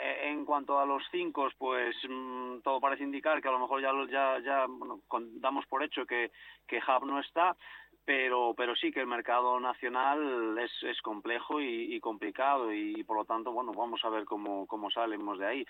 Eh, 0.00 0.30
en 0.30 0.44
cuanto 0.44 0.78
a 0.78 0.84
los 0.84 1.02
cinco 1.10 1.48
pues 1.56 1.96
mm, 2.06 2.60
todo 2.60 2.80
parece 2.80 3.04
indicar 3.04 3.40
que 3.40 3.48
a 3.48 3.52
lo 3.52 3.58
mejor 3.58 3.80
ya 3.80 3.92
ya 4.10 4.38
ya 4.44 4.66
bueno, 4.68 5.00
damos 5.40 5.64
por 5.66 5.82
hecho 5.82 6.04
que 6.04 6.32
que 6.66 6.78
Hub 6.78 7.06
no 7.06 7.18
está 7.18 7.56
pero 8.04 8.54
pero 8.56 8.74
sí 8.74 8.90
que 8.90 9.00
el 9.00 9.06
mercado 9.06 9.60
nacional 9.60 10.58
es, 10.58 10.70
es 10.82 11.00
complejo 11.02 11.60
y, 11.60 11.98
complicado 12.00 12.72
y, 12.72 13.02
por 13.04 13.16
lo 13.16 13.24
tanto 13.24 13.52
bueno 13.52 13.72
vamos 13.72 14.04
a 14.04 14.08
ver 14.08 14.24
cómo, 14.24 14.66
cómo 14.66 14.90
salimos 14.90 15.38
de 15.38 15.46
ahí. 15.46 15.66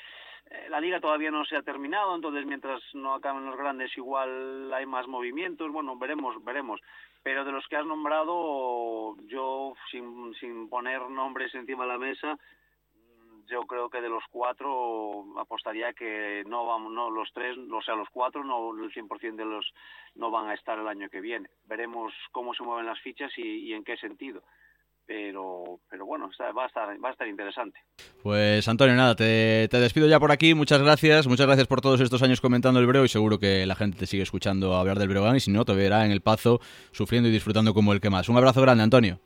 Eh, 0.50 0.66
la 0.70 0.80
liga 0.80 1.00
todavía 1.00 1.30
no 1.30 1.44
se 1.44 1.56
ha 1.56 1.62
terminado 1.62 2.14
entonces 2.14 2.46
mientras 2.46 2.82
no 2.94 3.14
acaben 3.14 3.44
los 3.44 3.56
grandes 3.56 3.96
igual 3.96 4.72
hay 4.72 4.86
más 4.86 5.06
movimientos 5.06 5.70
bueno 5.70 5.96
veremos 5.96 6.42
veremos. 6.44 6.80
Pero 7.22 7.44
de 7.44 7.52
los 7.52 7.66
que 7.68 7.76
has 7.76 7.86
nombrado 7.86 9.16
yo 9.26 9.74
sin, 9.90 10.34
sin 10.40 10.68
poner 10.68 11.08
nombres 11.08 11.54
encima 11.54 11.84
de 11.84 11.88
la 11.88 11.98
mesa 11.98 12.38
yo 13.52 13.66
creo 13.66 13.90
que 13.90 14.00
de 14.00 14.08
los 14.08 14.24
cuatro 14.30 15.26
apostaría 15.38 15.92
que 15.92 16.42
no 16.46 16.64
vamos, 16.64 16.90
no 16.92 17.10
los 17.10 17.28
tres, 17.34 17.56
o 17.58 17.82
sea, 17.82 17.94
los 17.94 18.08
cuatro, 18.10 18.42
no 18.42 18.72
el 18.82 18.90
100% 18.90 19.36
de 19.36 19.44
los 19.44 19.66
no 20.14 20.30
van 20.30 20.48
a 20.48 20.54
estar 20.54 20.78
el 20.78 20.88
año 20.88 21.10
que 21.10 21.20
viene. 21.20 21.50
Veremos 21.66 22.12
cómo 22.32 22.54
se 22.54 22.62
mueven 22.62 22.86
las 22.86 23.00
fichas 23.00 23.30
y, 23.36 23.72
en 23.74 23.84
qué 23.84 23.96
sentido. 23.98 24.42
Pero, 25.04 25.80
pero 25.90 26.06
bueno, 26.06 26.30
va 26.56 26.62
a 26.62 26.66
estar, 26.66 27.04
va 27.04 27.08
a 27.08 27.12
estar 27.12 27.28
interesante. 27.28 27.78
Pues 28.22 28.66
Antonio, 28.68 28.94
nada, 28.94 29.16
te, 29.16 29.68
te, 29.68 29.80
despido 29.80 30.08
ya 30.08 30.18
por 30.18 30.32
aquí. 30.32 30.54
Muchas 30.54 30.80
gracias, 30.80 31.26
muchas 31.26 31.46
gracias 31.46 31.66
por 31.66 31.80
todos 31.80 32.00
estos 32.00 32.22
años 32.22 32.40
comentando 32.40 32.80
el 32.80 32.86
Breo 32.86 33.04
y 33.04 33.08
seguro 33.08 33.38
que 33.38 33.66
la 33.66 33.74
gente 33.74 33.98
te 33.98 34.06
sigue 34.06 34.22
escuchando 34.22 34.74
hablar 34.74 34.98
del 34.98 35.08
Breogán 35.08 35.36
y 35.36 35.40
si 35.40 35.50
no, 35.50 35.64
te 35.64 35.74
verá 35.74 36.06
en 36.06 36.12
el 36.12 36.22
Pazo 36.22 36.60
sufriendo 36.92 37.28
y 37.28 37.32
disfrutando 37.32 37.74
como 37.74 37.92
el 37.92 38.00
que 38.00 38.10
más. 38.10 38.28
Un 38.28 38.36
abrazo 38.36 38.62
grande, 38.62 38.84
Antonio. 38.84 39.20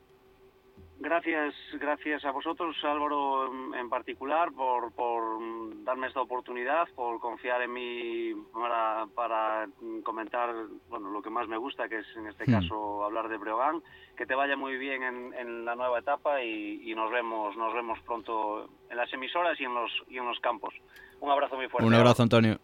Gracias, 1.27 1.55
gracias 1.81 2.23
a 2.23 2.31
vosotros, 2.31 2.73
Álvaro, 2.83 3.51
en 3.77 3.89
particular, 3.89 4.49
por, 4.53 4.93
por 4.93 5.83
darme 5.83 6.07
esta 6.07 6.21
oportunidad, 6.21 6.87
por 6.95 7.19
confiar 7.19 7.61
en 7.63 7.73
mí 7.73 8.33
para, 8.53 9.07
para 9.13 9.67
comentar 10.03 10.55
bueno, 10.89 11.11
lo 11.11 11.21
que 11.21 11.29
más 11.29 11.49
me 11.49 11.57
gusta, 11.57 11.89
que 11.89 11.97
es 11.97 12.05
en 12.15 12.27
este 12.27 12.45
hmm. 12.47 12.53
caso 12.53 13.03
hablar 13.03 13.27
de 13.27 13.35
Breogán. 13.35 13.83
Que 14.15 14.25
te 14.25 14.35
vaya 14.35 14.55
muy 14.55 14.77
bien 14.77 15.03
en, 15.03 15.33
en 15.33 15.65
la 15.65 15.75
nueva 15.75 15.99
etapa 15.99 16.41
y, 16.41 16.95
nos 16.95 17.11
vemos 17.11 17.57
nos 17.57 17.73
vemos 17.73 17.99
pronto 18.05 18.69
en 18.89 18.95
las 18.95 19.11
emisoras 19.11 19.59
y 19.59 19.65
en 19.65 19.73
los, 19.73 19.91
y 20.09 20.17
en 20.19 20.25
los 20.25 20.39
campos. 20.39 20.73
Un 21.19 21.29
abrazo 21.29 21.57
muy 21.57 21.67
fuerte. 21.67 21.85
Un 21.85 21.93
abrazo, 21.93 22.23
Antonio. 22.23 22.57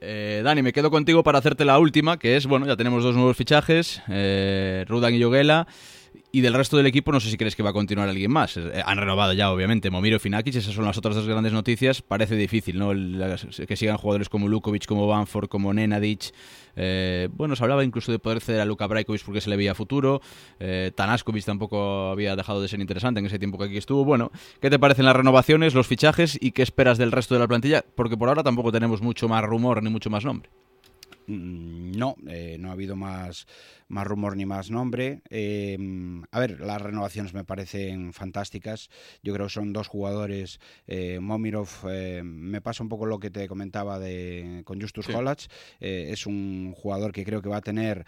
Eh, 0.00 0.40
Dani, 0.42 0.62
me 0.62 0.72
quedo 0.72 0.90
contigo 0.90 1.22
para 1.22 1.38
hacerte 1.38 1.64
la 1.64 1.78
última, 1.78 2.18
que 2.18 2.36
es, 2.36 2.46
bueno, 2.48 2.66
ya 2.66 2.76
tenemos 2.76 3.04
dos 3.04 3.14
nuevos 3.14 3.36
fichajes, 3.36 4.02
eh, 4.08 4.84
Rudan 4.88 5.14
y 5.14 5.20
Yoguela. 5.20 5.68
Y 6.30 6.42
del 6.42 6.52
resto 6.52 6.76
del 6.76 6.86
equipo, 6.86 7.10
no 7.10 7.20
sé 7.20 7.30
si 7.30 7.38
crees 7.38 7.56
que 7.56 7.62
va 7.62 7.70
a 7.70 7.72
continuar 7.72 8.08
alguien 8.08 8.30
más. 8.30 8.58
Eh, 8.58 8.82
han 8.84 8.98
renovado 8.98 9.32
ya, 9.32 9.50
obviamente, 9.50 9.90
Momiro 9.90 10.16
y 10.16 10.18
Finakic, 10.18 10.54
esas 10.54 10.74
son 10.74 10.84
las 10.84 10.98
otras 10.98 11.14
dos 11.14 11.26
grandes 11.26 11.54
noticias. 11.54 12.02
Parece 12.02 12.36
difícil, 12.36 12.78
¿no? 12.78 12.90
que 13.66 13.76
sigan 13.76 13.96
jugadores 13.96 14.28
como 14.28 14.46
Lukovic, 14.46 14.84
como 14.84 15.06
Banford, 15.06 15.48
como 15.48 15.72
Nenadic. 15.72 16.34
Eh, 16.76 17.28
bueno, 17.32 17.56
se 17.56 17.64
hablaba 17.64 17.82
incluso 17.82 18.12
de 18.12 18.18
poder 18.18 18.40
ceder 18.40 18.60
a 18.60 18.66
Luka 18.66 18.86
Brajkovic 18.86 19.24
porque 19.24 19.40
se 19.40 19.48
le 19.48 19.56
veía 19.56 19.74
futuro. 19.74 20.20
Eh, 20.60 20.92
Tanaskovic 20.94 21.44
tampoco 21.46 22.10
había 22.10 22.36
dejado 22.36 22.60
de 22.60 22.68
ser 22.68 22.80
interesante 22.80 23.20
en 23.20 23.26
ese 23.26 23.38
tiempo 23.38 23.56
que 23.56 23.64
aquí 23.64 23.78
estuvo. 23.78 24.04
Bueno, 24.04 24.30
¿qué 24.60 24.68
te 24.68 24.78
parecen 24.78 25.06
las 25.06 25.16
renovaciones, 25.16 25.74
los 25.74 25.86
fichajes 25.86 26.38
y 26.40 26.52
qué 26.52 26.62
esperas 26.62 26.98
del 26.98 27.10
resto 27.10 27.34
de 27.34 27.40
la 27.40 27.48
plantilla? 27.48 27.84
Porque 27.94 28.18
por 28.18 28.28
ahora 28.28 28.42
tampoco 28.42 28.70
tenemos 28.70 29.00
mucho 29.00 29.28
más 29.28 29.42
rumor 29.42 29.82
ni 29.82 29.88
mucho 29.88 30.10
más 30.10 30.26
nombre. 30.26 30.50
Mm, 31.28 31.92
no, 31.92 32.16
eh, 32.26 32.56
no 32.58 32.70
ha 32.70 32.72
habido 32.72 32.96
más, 32.96 33.46
más 33.86 34.06
rumor 34.06 34.34
ni 34.34 34.46
más 34.46 34.70
nombre. 34.70 35.20
Em, 35.28 36.22
a 36.30 36.40
ver, 36.40 36.60
las 36.60 36.80
renovaciones 36.80 37.34
me 37.34 37.44
parecen 37.44 38.14
fantásticas. 38.14 38.88
Yo 39.22 39.34
creo 39.34 39.46
que 39.46 39.52
son 39.52 39.74
dos 39.74 39.88
jugadores. 39.88 40.58
Eh, 40.86 41.20
Momirov 41.20 41.68
eh, 41.90 42.22
me 42.24 42.62
pasa 42.62 42.82
un 42.82 42.88
poco 42.88 43.04
lo 43.04 43.20
que 43.20 43.30
te 43.30 43.46
comentaba 43.46 43.98
de, 43.98 44.62
con 44.64 44.80
Justus 44.80 45.06
sí. 45.06 45.12
es 45.80 46.26
un 46.26 46.72
jugador 46.74 47.12
que 47.12 47.24
creo 47.24 47.42
que 47.42 47.50
va 47.50 47.58
a 47.58 47.62
tener 47.62 48.06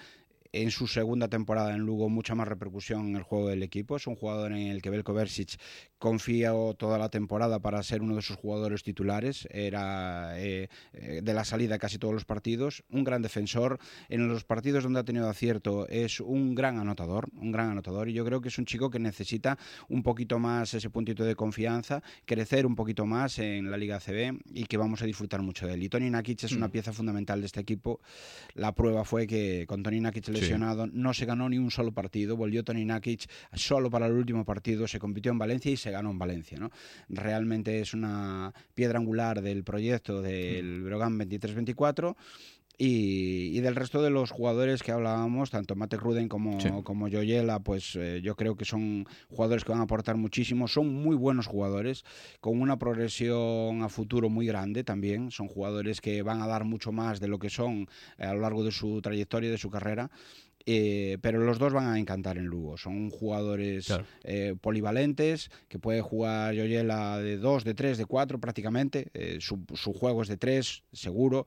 en 0.53 0.71
su 0.71 0.87
segunda 0.87 1.29
temporada 1.29 1.75
en 1.75 1.81
Lugo 1.81 2.09
mucha 2.09 2.35
más 2.35 2.49
repercusión 2.49 3.09
en 3.09 3.17
el 3.17 3.23
juego 3.23 3.49
del 3.49 3.63
equipo. 3.63 3.97
Es 3.97 4.07
un 4.07 4.17
jugador 4.17 4.53
en 4.53 4.69
el 4.69 4.83
que 4.83 4.91
Belko 4.91 5.15
Versic 5.15 5.61
confía 5.99 6.53
toda 6.77 6.99
la 6.99 7.09
temporada 7.09 7.61
para 7.61 7.83
ser 7.83 8.03
uno 8.03 8.17
de 8.17 8.23
sus 8.23 8.37
jugadores 8.37 8.83
titulares. 8.83 9.47
Era 9.51 10.39
eh, 10.41 10.69
eh, 10.93 11.21
de 11.23 11.35
la 11.35 11.45
salida 11.45 11.79
casi 11.79 11.99
todos 11.99 12.15
los 12.15 12.25
partidos. 12.25 12.85
Un 12.91 13.05
gran 13.05 13.23
defensor. 13.23 13.79
En 14.09 14.29
los 14.29 14.45
partidos 14.45 14.85
donde 14.85 15.01
ha 15.01 15.05
tenido 15.05 15.29
acierto 15.29 15.87
es 15.89 16.21
un 16.21 16.55
gran 16.55 16.79
anotador. 16.79 17.29
Un 17.35 17.53
gran 17.53 17.71
anotador. 17.71 18.09
Y 18.09 18.13
yo 18.13 18.25
creo 18.25 18.41
que 18.41 18.49
es 18.49 18.59
un 18.59 18.65
chico 18.65 18.91
que 18.91 18.99
necesita 18.99 19.59
un 19.89 20.03
poquito 20.03 20.39
más 20.39 20.75
ese 20.75 20.91
puntito 20.91 21.25
de 21.25 21.37
confianza, 21.37 22.03
crecer 22.25 22.67
un 22.67 22.75
poquito 22.75 23.07
más 23.07 23.39
en 23.39 23.71
la 23.71 23.77
Liga 23.77 24.01
CB 24.01 24.41
y 24.53 24.65
que 24.65 24.77
vamos 24.77 25.03
a 25.03 25.07
disfrutar 25.07 25.43
mucho 25.43 25.67
de 25.67 25.75
él. 25.75 25.83
Y 25.83 25.89
Tony 25.89 26.11
Nakic 26.11 26.45
es 26.45 26.53
una 26.53 26.69
mm. 26.69 26.71
pieza 26.71 26.93
fundamental 26.93 27.41
de 27.41 27.47
este 27.47 27.61
equipo. 27.61 28.01
La 28.55 28.75
prueba 28.75 29.05
fue 29.05 29.27
que 29.27 29.65
con 29.69 29.83
Tony 29.83 30.01
Nakic 30.01 30.29
le 30.29 30.40
no 30.93 31.15
se 31.15 31.27
ganó 31.27 31.49
ni 31.49 31.59
un 31.59 31.71
solo 31.71 31.93
partido, 31.93 32.37
volvió 32.37 32.65
Tony 32.65 32.85
Nakic 32.85 33.29
solo 33.53 33.91
para 33.91 34.07
el 34.07 34.13
último 34.13 34.45
partido, 34.45 34.87
se 34.89 34.99
compitió 34.99 35.33
en 35.33 35.39
Valencia 35.39 35.71
y 35.71 35.77
se 35.77 35.91
ganó 35.91 36.11
en 36.11 36.19
Valencia. 36.19 36.59
¿no? 36.59 36.71
Realmente 37.09 37.81
es 37.81 37.95
una 37.95 38.53
piedra 38.75 38.99
angular 38.99 39.43
del 39.43 39.65
proyecto 39.65 40.23
del 40.23 40.83
Brogan 40.83 41.19
23-24 41.19 42.17
y, 42.83 43.61
del 43.61 43.77
resto 43.77 44.01
de 44.01 44.09
los 44.09 44.31
jugadores 44.31 44.83
que 44.83 44.91
hablábamos, 44.91 45.51
tanto 45.51 45.77
Mate 45.77 45.99
Ruden 45.99 46.31
como, 46.31 46.57
como 46.83 47.11
Joyela, 47.11 47.59
pues 47.61 47.95
eh, 47.97 48.23
yo 48.23 48.37
creo 48.37 48.57
que 48.57 48.65
son 48.65 49.07
jugadores 49.29 49.65
que 49.65 49.73
van 49.73 49.83
a 49.83 49.85
aportar 49.85 50.17
muchísimo. 50.17 50.67
Son 50.67 50.91
muy 50.91 51.15
buenos 51.15 51.47
jugadores, 51.47 52.07
con 52.41 52.59
una 52.59 52.79
progresión 52.79 53.83
a 53.83 53.91
futuro 53.91 54.31
muy 54.31 54.47
grande 54.47 54.83
también. 54.83 55.31
Son 55.31 55.47
jugadores 55.47 56.01
que 56.01 56.23
van 56.23 56.41
a 56.41 56.47
dar 56.47 56.65
mucho 56.65 56.91
más 56.91 57.21
de 57.21 57.29
lo 57.29 57.39
que 57.39 57.51
son 57.51 57.87
eh, 58.17 58.25
a 58.25 58.33
lo 58.33 58.41
largo 58.41 58.65
de 58.65 58.73
su 58.73 59.03
trayectoria, 59.03 59.51
de 59.51 59.59
su 59.59 59.69
carrera. 59.69 60.11
Eh, 60.67 61.19
pero 61.23 61.41
los 61.41 61.59
dos 61.59 61.73
van 61.73 61.89
a 61.89 61.99
encantar 61.99 62.37
en 62.37 62.47
Lugo. 62.47 62.77
Son 62.77 63.11
jugadores 63.11 63.93
eh, 64.25 64.55
polivalentes, 64.61 65.51
que 65.69 65.79
puede 65.79 66.03
jugar 66.03 66.55
Yoyela 66.55 67.19
de 67.19 67.39
dos, 67.39 67.65
de 67.65 67.75
tres, 67.75 67.99
de 67.99 68.05
cuatro 68.05 68.39
prácticamente. 68.39 69.09
Eh, 69.15 69.39
su, 69.41 69.65
su, 69.75 69.93
juego 69.93 70.23
es 70.23 70.29
de 70.29 70.37
tres, 70.37 70.85
seguro, 70.93 71.47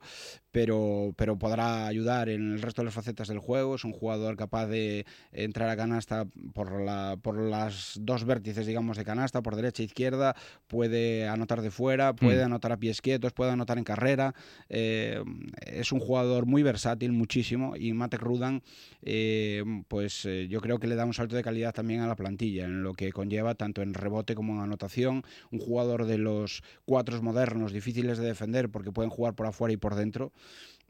pero, 0.50 1.14
pero 1.16 1.38
podrá 1.38 1.86
ayudar 1.86 2.28
en 2.28 2.52
el 2.52 2.62
resto 2.62 2.82
de 2.82 2.86
las 2.86 2.94
facetas 2.94 3.28
del 3.28 3.38
juego. 3.38 3.76
Es 3.76 3.84
un 3.84 3.92
jugador 3.92 4.36
capaz 4.36 4.66
de 4.66 5.06
entrar 5.32 5.68
a 5.68 5.76
canasta 5.76 6.26
por, 6.52 6.80
la, 6.80 7.16
por 7.20 7.38
las 7.38 7.98
dos 8.00 8.24
vértices, 8.24 8.66
digamos, 8.66 8.96
de 8.96 9.04
canasta, 9.04 9.42
por 9.42 9.54
derecha 9.54 9.82
e 9.82 9.86
izquierda. 9.86 10.34
Puede 10.66 11.28
anotar 11.28 11.62
de 11.62 11.70
fuera, 11.70 12.14
puede 12.14 12.42
mm. 12.42 12.46
anotar 12.46 12.72
a 12.72 12.78
pies 12.78 13.00
quietos, 13.00 13.32
puede 13.32 13.52
anotar 13.52 13.78
en 13.78 13.84
carrera. 13.84 14.34
es 14.68 15.92
un 15.92 16.00
jugador 16.00 16.46
muy 16.46 16.62
versátil, 16.62 17.12
muchísimo, 17.12 17.76
y 17.76 17.92
Matek 17.92 18.20
Rudan 18.20 18.62
eh, 19.06 19.62
pues 19.88 20.24
eh, 20.24 20.48
yo 20.48 20.60
creo 20.60 20.78
que 20.78 20.86
le 20.86 20.94
da 20.94 21.04
un 21.04 21.12
salto 21.12 21.36
de 21.36 21.42
calidad 21.42 21.74
también 21.74 22.00
a 22.00 22.06
la 22.06 22.16
plantilla, 22.16 22.64
en 22.64 22.82
lo 22.82 22.94
que 22.94 23.12
conlleva 23.12 23.54
tanto 23.54 23.82
en 23.82 23.94
rebote 23.94 24.34
como 24.34 24.54
en 24.54 24.60
anotación. 24.60 25.22
Un 25.50 25.58
jugador 25.58 26.06
de 26.06 26.18
los 26.18 26.62
cuatro 26.86 27.20
modernos, 27.22 27.72
difíciles 27.72 28.18
de 28.18 28.26
defender 28.26 28.70
porque 28.70 28.92
pueden 28.92 29.10
jugar 29.10 29.34
por 29.34 29.46
afuera 29.46 29.74
y 29.74 29.76
por 29.76 29.94
dentro. 29.94 30.32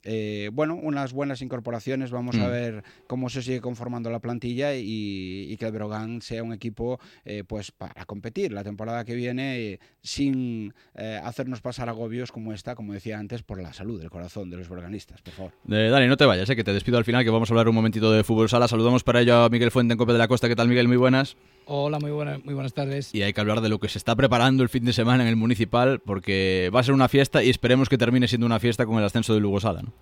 Eh, 0.04 0.50
bueno, 0.52 0.74
unas 0.74 1.12
buenas 1.12 1.42
incorporaciones. 1.42 2.10
Vamos 2.10 2.36
a 2.36 2.46
mm. 2.46 2.50
ver 2.50 2.84
cómo 3.06 3.28
se 3.28 3.42
sigue 3.42 3.60
conformando 3.60 4.10
la 4.10 4.20
plantilla 4.20 4.74
y, 4.74 5.56
que 5.58 5.66
el 5.66 5.72
Brogan 5.72 6.20
sea 6.20 6.42
un 6.42 6.52
equipo 6.52 6.98
eh, 7.24 7.44
pues 7.46 7.70
para 7.70 8.04
competir 8.04 8.52
la 8.52 8.64
temporada 8.64 9.04
que 9.04 9.14
viene 9.14 9.58
eh, 9.58 9.80
sin 10.02 10.74
hacernos 10.94 11.60
pasar 11.60 11.88
agobios 11.88 12.32
como 12.32 12.52
esta, 12.52 12.74
como 12.74 12.92
decía 12.92 13.18
antes, 13.18 13.42
por 13.42 13.60
la 13.60 13.72
salud 13.72 14.00
del 14.00 14.10
corazón 14.10 14.50
de 14.50 14.56
los 14.56 14.68
broganistas, 14.68 15.22
por 15.22 15.32
favor. 15.32 15.52
Dani, 15.64 16.06
no 16.06 16.16
te 16.16 16.24
vayas, 16.24 16.48
que 16.48 16.64
te 16.64 16.72
despido 16.72 16.98
al 16.98 17.04
final, 17.04 17.24
que 17.24 17.30
vamos 17.30 17.50
a 17.50 17.52
hablar 17.52 17.68
un 17.68 17.74
momentito 17.74 18.12
de 18.12 18.22
fútbol 18.24 18.48
sala. 18.48 18.68
Saludamos 18.68 19.02
para 19.04 19.20
ello 19.20 19.44
a 19.44 19.48
Miguel 19.48 19.70
Fuente 19.70 19.92
en 19.92 19.98
Cope 19.98 20.12
de 20.12 20.18
la 20.18 20.28
Costa. 20.28 20.48
¿Qué 20.48 20.56
tal, 20.56 20.68
Miguel? 20.68 20.88
Muy 20.88 20.96
buenas. 20.96 21.36
Hola, 21.66 21.98
muy, 21.98 22.10
buenas, 22.10 22.44
muy 22.44 22.52
buenas 22.52 22.74
tardes. 22.74 23.14
Y 23.14 23.22
hay 23.22 23.32
que 23.32 23.40
hablar 23.40 23.60
de 23.60 23.68
lo 23.68 23.78
que 23.78 23.88
se 23.88 23.98
está 23.98 24.14
preparando 24.14 24.62
el 24.62 24.68
fin 24.68 24.84
de 24.84 24.92
semana 24.92 25.22
en 25.22 25.28
el 25.28 25.36
Municipal, 25.36 26.00
porque 26.00 26.70
va 26.74 26.80
a 26.80 26.82
ser 26.82 26.94
una 26.94 27.08
fiesta 27.08 27.42
y 27.42 27.48
esperemos 27.48 27.88
que 27.88 27.96
termine 27.96 28.28
siendo 28.28 28.46
una 28.46 28.60
fiesta 28.60 28.84
con 28.84 28.98
el 28.98 29.04
ascenso 29.04 29.32
de 29.32 29.40
Lugo 29.40 29.60
Sala, 29.60 29.82
¿no? 29.82 29.92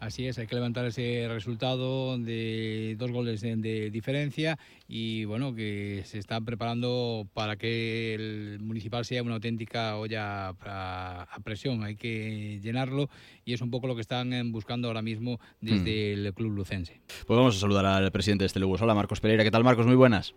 Así 0.00 0.26
es, 0.26 0.38
hay 0.38 0.46
que 0.46 0.56
levantar 0.56 0.84
ese 0.84 1.26
resultado 1.28 2.18
de 2.18 2.96
dos 2.98 3.10
goles 3.10 3.40
de, 3.40 3.90
diferencia 3.90 4.58
y 4.88 5.24
bueno, 5.24 5.54
que 5.54 6.02
se 6.04 6.18
están 6.18 6.44
preparando 6.44 7.26
para 7.32 7.56
que 7.56 8.14
el 8.14 8.58
municipal 8.60 9.04
sea 9.04 9.22
una 9.22 9.36
auténtica 9.36 9.96
olla 9.96 10.48
a, 10.48 11.38
presión. 11.44 11.84
Hay 11.84 11.96
que 11.96 12.60
llenarlo 12.60 13.08
y 13.44 13.54
es 13.54 13.60
un 13.62 13.70
poco 13.70 13.86
lo 13.86 13.94
que 13.94 14.02
están 14.02 14.32
eh, 14.32 14.42
buscando 14.44 14.88
ahora 14.88 15.00
mismo 15.00 15.38
desde 15.60 16.16
mm. 16.16 16.26
el 16.26 16.34
club 16.34 16.52
lucense. 16.52 17.00
Pues 17.26 17.36
vamos 17.36 17.56
a 17.56 17.60
saludar 17.60 17.86
al 17.86 18.10
presidente 18.12 18.42
de 18.42 18.46
este 18.46 18.60
Lugo. 18.60 18.76
Hola, 18.80 18.94
Marcos 18.94 19.20
Pereira. 19.20 19.44
¿Qué 19.44 19.50
tal, 19.50 19.64
Marcos? 19.64 19.86
Muy 19.86 19.96
buenas. 19.96 20.34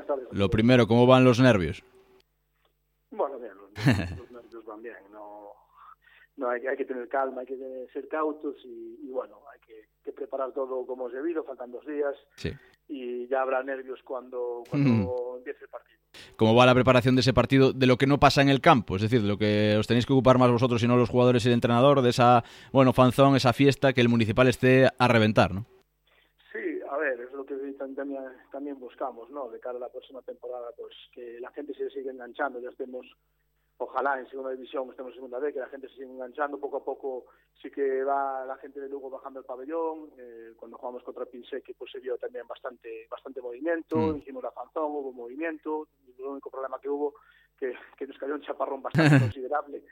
Hola, 0.00 0.06
buenas 0.06 0.06
tardes. 0.06 0.28
Lo 0.38 0.50
primero, 0.50 0.86
¿cómo 0.86 1.06
van 1.06 1.24
los 1.24 1.40
nervios? 1.40 1.84
Bueno, 3.10 3.38
bien, 3.38 3.52
los 4.16 4.30
nervios 4.30 4.64
van 4.64 4.82
bien. 4.82 4.96
No 5.12 5.30
no 6.40 6.48
hay, 6.48 6.66
hay 6.66 6.76
que 6.76 6.86
tener 6.86 7.06
calma, 7.08 7.42
hay 7.42 7.46
que 7.46 7.56
ser 7.92 8.08
cautos 8.08 8.56
y, 8.64 9.10
bueno, 9.10 9.36
hay 9.52 9.60
que, 9.60 10.12
preparar 10.12 10.52
todo 10.52 10.84
como 10.86 11.06
es 11.06 11.14
debido, 11.14 11.44
faltan 11.44 11.70
dos 11.70 11.86
días 11.86 12.14
y 12.88 13.28
ya 13.28 13.42
habrá 13.42 13.62
nervios 13.62 14.00
cuando, 14.02 14.64
cuando 14.68 15.36
empiece 15.36 15.64
el 15.64 15.70
partido. 15.70 16.00
¿Cómo 16.36 16.54
va 16.54 16.66
la 16.66 16.74
preparación 16.74 17.14
de 17.14 17.20
ese 17.20 17.32
partido 17.32 17.72
de 17.72 17.86
lo 17.86 17.96
que 17.96 18.06
no 18.06 18.18
pasa 18.18 18.42
en 18.42 18.48
el 18.48 18.60
campo? 18.60 18.96
Es 18.96 19.02
decir, 19.02 19.22
de 19.22 19.28
lo 19.28 19.38
que 19.38 19.76
os 19.78 19.86
tenéis 19.86 20.06
que 20.06 20.12
ocupar 20.12 20.38
más 20.38 20.50
vosotros 20.50 20.82
y 20.82 20.88
no 20.88 20.96
los 20.96 21.08
jugadores 21.08 21.44
y 21.44 21.48
el 21.48 21.54
entrenador, 21.54 22.02
de 22.02 22.10
esa, 22.10 22.42
bueno, 22.72 22.92
fanzón, 22.92 23.36
esa 23.36 23.52
fiesta, 23.52 23.92
que 23.92 24.00
el 24.00 24.08
municipal 24.08 24.48
esté 24.48 24.88
a 24.98 25.08
reventar, 25.08 25.54
¿no? 25.54 25.66
También, 27.78 28.24
también 28.52 28.78
buscamos, 28.78 29.30
¿no? 29.30 29.48
De 29.48 29.58
cara 29.58 29.76
a 29.76 29.80
la 29.80 29.88
próxima 29.88 30.22
temporada, 30.22 30.70
pues 30.76 30.94
que 31.12 31.40
la 31.40 31.50
gente 31.50 31.74
se 31.74 31.90
siga 31.90 32.12
enganchando, 32.12 32.60
ya 32.60 32.68
estemos 32.70 33.06
ojalá 33.80 34.18
en 34.20 34.28
segunda 34.28 34.50
división 34.50 34.90
estemos 34.90 35.10
en 35.12 35.16
segunda 35.16 35.38
vez, 35.38 35.54
que 35.54 35.60
la 35.60 35.68
gente 35.68 35.88
se 35.88 35.94
siga 35.94 36.10
enganchando, 36.10 36.60
poco 36.60 36.76
a 36.76 36.84
poco 36.84 37.26
sí 37.60 37.70
que 37.70 38.04
va 38.04 38.44
la 38.44 38.56
gente 38.56 38.78
de 38.78 38.88
Lugo 38.88 39.08
bajando 39.08 39.40
el 39.40 39.46
pabellón, 39.46 40.10
eh, 40.18 40.52
cuando 40.56 40.76
jugamos 40.76 41.02
contra 41.02 41.24
Pinseque 41.24 41.74
pues 41.74 41.90
se 41.90 41.98
vio 41.98 42.18
también 42.18 42.46
bastante 42.46 43.06
bastante 43.10 43.40
movimiento, 43.40 43.96
mm. 43.96 44.18
hicimos 44.18 44.42
la 44.42 44.50
fanzón, 44.50 44.92
hubo 44.92 45.12
movimiento, 45.12 45.88
el 46.18 46.24
único 46.24 46.50
problema 46.50 46.78
que 46.78 46.90
hubo 46.90 47.14
que, 47.58 47.74
que 47.96 48.06
nos 48.06 48.18
cayó 48.18 48.34
un 48.34 48.42
chaparrón 48.42 48.82
bastante 48.82 49.18
considerable 49.32 49.82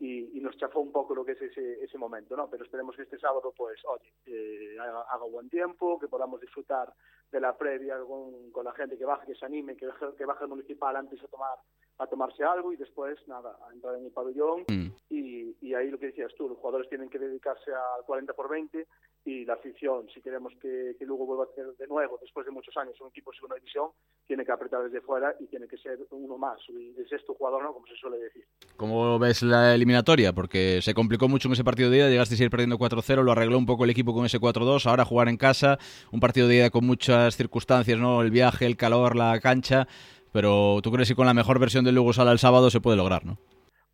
y, 0.00 0.40
nos 0.40 0.56
chafó 0.56 0.80
un 0.80 0.92
poco 0.92 1.14
lo 1.14 1.24
que 1.24 1.32
es 1.32 1.42
ese, 1.42 1.82
ese 1.82 1.98
momento, 1.98 2.36
¿no? 2.36 2.48
Pero 2.48 2.64
esperemos 2.64 2.94
que 2.94 3.02
este 3.02 3.18
sábado, 3.18 3.52
pues, 3.56 3.80
oye, 3.84 4.12
eh, 4.26 4.76
haga, 4.78 5.24
buen 5.24 5.48
tiempo, 5.48 5.98
que 5.98 6.08
podamos 6.08 6.40
disfrutar 6.40 6.92
de 7.30 7.40
la 7.40 7.56
previa 7.56 7.98
con, 7.98 8.50
con 8.52 8.64
la 8.64 8.72
gente 8.72 8.96
que 8.96 9.04
baje, 9.04 9.26
que 9.26 9.34
se 9.34 9.44
anime, 9.44 9.76
que, 9.76 9.88
que 10.16 10.24
baje 10.24 10.44
el 10.44 10.50
municipal 10.50 10.96
antes 10.96 11.22
a 11.22 11.28
tomar 11.28 11.58
a 11.98 12.06
tomarse 12.06 12.44
algo 12.44 12.72
y 12.72 12.76
después, 12.76 13.18
nada, 13.26 13.58
a 13.68 13.72
entrar 13.72 13.96
en 13.96 14.04
el 14.04 14.12
pabellón 14.12 14.64
mm. 14.68 14.86
y, 15.10 15.56
y, 15.60 15.74
ahí 15.74 15.90
lo 15.90 15.98
que 15.98 16.06
decías 16.06 16.32
tú, 16.36 16.48
los 16.48 16.58
jugadores 16.58 16.88
tienen 16.88 17.10
que 17.10 17.18
dedicarse 17.18 17.72
al 17.72 18.04
40 18.06 18.34
por 18.34 18.48
20 18.48 18.86
y 19.28 19.44
la 19.44 19.54
afición, 19.54 20.06
si 20.12 20.22
queremos 20.22 20.54
que, 20.60 20.96
que 20.98 21.04
luego 21.04 21.26
vuelva 21.26 21.44
a 21.44 21.54
ser 21.54 21.66
de 21.76 21.86
nuevo, 21.86 22.18
después 22.20 22.46
de 22.46 22.52
muchos 22.52 22.74
años, 22.78 22.98
un 23.00 23.08
equipo 23.08 23.30
de 23.30 23.36
segunda 23.36 23.56
división, 23.56 23.90
tiene 24.26 24.44
que 24.44 24.52
apretar 24.52 24.82
desde 24.82 25.02
fuera 25.02 25.34
y 25.38 25.46
tiene 25.46 25.68
que 25.68 25.76
ser 25.76 25.98
uno 26.10 26.38
más, 26.38 26.58
y 26.68 26.92
de 26.92 27.06
sexto 27.06 27.34
jugador, 27.34 27.62
¿no? 27.62 27.74
Como 27.74 27.86
se 27.86 27.96
suele 27.96 28.18
decir. 28.18 28.44
¿Cómo 28.76 29.18
ves 29.18 29.42
la 29.42 29.74
eliminatoria? 29.74 30.32
Porque 30.32 30.80
se 30.80 30.94
complicó 30.94 31.28
mucho 31.28 31.48
en 31.48 31.52
ese 31.52 31.64
partido 31.64 31.90
de 31.90 31.98
ida, 31.98 32.08
llegaste 32.08 32.34
a 32.40 32.44
ir 32.44 32.50
perdiendo 32.50 32.78
4-0, 32.78 33.22
lo 33.22 33.32
arregló 33.32 33.58
un 33.58 33.66
poco 33.66 33.84
el 33.84 33.90
equipo 33.90 34.14
con 34.14 34.24
ese 34.24 34.40
4-2, 34.40 34.86
ahora 34.86 35.04
jugar 35.04 35.28
en 35.28 35.36
casa, 35.36 35.78
un 36.10 36.20
partido 36.20 36.48
de 36.48 36.56
ida 36.56 36.70
con 36.70 36.86
muchas 36.86 37.36
circunstancias, 37.36 37.98
¿no? 37.98 38.22
El 38.22 38.30
viaje, 38.30 38.64
el 38.64 38.76
calor, 38.76 39.14
la 39.14 39.38
cancha 39.40 39.86
pero 40.32 40.80
tú 40.82 40.92
crees 40.92 41.08
que 41.08 41.14
con 41.14 41.26
la 41.26 41.34
mejor 41.34 41.58
versión 41.58 41.84
del 41.84 41.94
Lugo 41.94 42.12
Sala 42.12 42.32
el 42.32 42.38
sábado 42.38 42.70
se 42.70 42.80
puede 42.80 42.96
lograr, 42.96 43.24
¿no? 43.24 43.38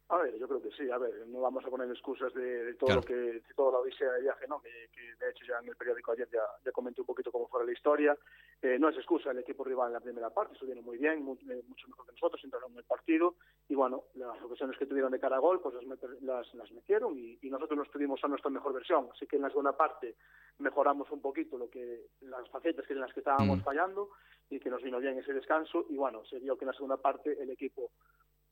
A 0.08 0.18
ver, 0.18 0.38
yo 0.38 0.46
creo 0.46 0.60
que 0.60 0.70
sí, 0.76 0.90
a 0.90 0.98
ver, 0.98 1.10
no 1.28 1.33
vamos 1.44 1.64
a 1.64 1.68
poner 1.68 1.88
excusas 1.90 2.32
de, 2.32 2.74
todo 2.74 2.94
lo 2.94 3.02
que, 3.02 3.14
de 3.14 3.54
toda 3.54 3.72
la 3.72 3.78
odisea 3.78 4.10
de 4.12 4.22
viaje, 4.22 4.46
¿no? 4.48 4.62
Que, 4.62 4.70
de 4.70 5.30
hecho 5.30 5.44
ya 5.46 5.58
en 5.60 5.68
el 5.68 5.76
periódico 5.76 6.12
ayer 6.12 6.28
ya, 6.32 6.40
ya 6.64 6.72
comenté 6.72 7.02
un 7.02 7.06
poquito 7.06 7.30
cómo 7.30 7.46
fue 7.48 7.64
la 7.66 7.72
historia. 7.72 8.16
Eh, 8.62 8.78
no 8.78 8.88
es 8.88 8.96
excusa 8.96 9.30
el 9.30 9.38
equipo 9.38 9.62
rival 9.62 9.88
en 9.88 9.92
la 9.92 10.00
primera 10.00 10.30
parte, 10.30 10.54
estuvieron 10.54 10.84
muy 10.84 10.96
bien, 10.96 11.18
eh, 11.18 11.62
mucho 11.68 11.88
mejor 11.88 12.06
que 12.06 12.12
nosotros, 12.12 12.42
entraron 12.42 12.72
en 12.72 12.78
el 12.78 12.84
partido 12.84 13.34
y 13.68 13.74
bueno, 13.74 14.04
las 14.14 14.40
ocasiones 14.42 14.78
que 14.78 14.86
tuvieron 14.86 15.12
de 15.12 15.20
cara 15.20 15.36
a 15.36 15.40
gol, 15.40 15.60
pues 15.60 15.74
las, 16.22 16.54
las, 16.54 16.72
metieron 16.72 17.16
y, 17.18 17.38
nosotros 17.50 17.78
nos 17.78 17.90
tuvimos 17.90 18.24
a 18.24 18.28
nuestra 18.28 18.50
mejor 18.50 18.72
versión. 18.72 19.08
Así 19.12 19.26
que 19.26 19.36
en 19.36 19.42
la 19.42 19.50
segunda 19.50 19.76
parte 19.76 20.16
mejoramos 20.58 21.10
un 21.10 21.20
poquito 21.20 21.58
lo 21.58 21.68
que 21.68 22.06
las 22.22 22.48
facetas 22.48 22.90
en 22.90 23.00
las 23.00 23.12
que 23.12 23.20
estábamos 23.20 23.58
mm. 23.58 23.62
fallando 23.62 24.10
y 24.48 24.58
que 24.58 24.70
nos 24.70 24.82
vino 24.82 24.98
bien 24.98 25.18
ese 25.18 25.34
descanso 25.34 25.84
y 25.90 25.96
bueno, 25.96 26.24
se 26.24 26.38
vio 26.38 26.56
que 26.56 26.64
en 26.64 26.68
la 26.68 26.74
segunda 26.74 26.96
parte 26.96 27.40
el 27.40 27.50
equipo 27.50 27.90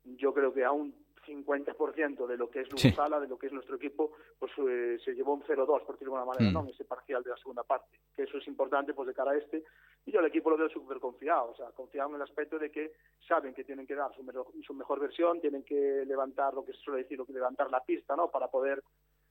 yo 0.04 0.34
creo 0.34 0.52
que 0.52 0.64
aún 0.64 0.94
50% 1.22 2.26
de 2.26 2.36
lo 2.36 2.50
que 2.50 2.60
es 2.60 2.70
Lugo 2.70 2.94
Sala, 2.94 3.20
de 3.20 3.28
lo 3.28 3.38
que 3.38 3.46
es 3.46 3.52
nuestro 3.52 3.76
equipo, 3.76 4.12
pues 4.38 4.52
eh, 4.58 4.98
se 5.04 5.14
llevó 5.14 5.34
un 5.34 5.42
0-2, 5.42 5.66
por 5.84 5.94
decirlo 5.94 6.14
de 6.14 6.20
alguna 6.20 6.24
manera, 6.38 6.50
mm. 6.50 6.64
¿no? 6.64 6.70
ese 6.70 6.84
parcial 6.84 7.22
de 7.22 7.30
la 7.30 7.36
segunda 7.36 7.62
parte. 7.62 7.98
Que 8.14 8.24
eso 8.24 8.38
es 8.38 8.46
importante 8.46 8.94
pues 8.94 9.08
de 9.08 9.14
cara 9.14 9.32
a 9.32 9.36
este. 9.36 9.64
Y 10.04 10.12
yo 10.12 10.20
el 10.20 10.26
equipo 10.26 10.50
lo 10.50 10.56
veo 10.56 10.68
súper 10.68 10.98
confiado, 10.98 11.50
o 11.50 11.56
sea, 11.56 11.70
confiado 11.70 12.10
en 12.10 12.16
el 12.16 12.22
aspecto 12.22 12.58
de 12.58 12.70
que 12.70 12.92
saben 13.26 13.54
que 13.54 13.64
tienen 13.64 13.86
que 13.86 13.94
dar 13.94 14.12
su, 14.14 14.24
su 14.62 14.74
mejor 14.74 15.00
versión, 15.00 15.40
tienen 15.40 15.62
que 15.62 16.04
levantar 16.06 16.54
lo 16.54 16.64
que 16.64 16.72
se 16.72 16.80
suele 16.80 17.02
decir, 17.02 17.18
lo 17.18 17.26
que 17.26 17.32
levantar 17.32 17.70
la 17.70 17.84
pista, 17.84 18.16
¿no? 18.16 18.28
Para 18.28 18.48
poder 18.48 18.82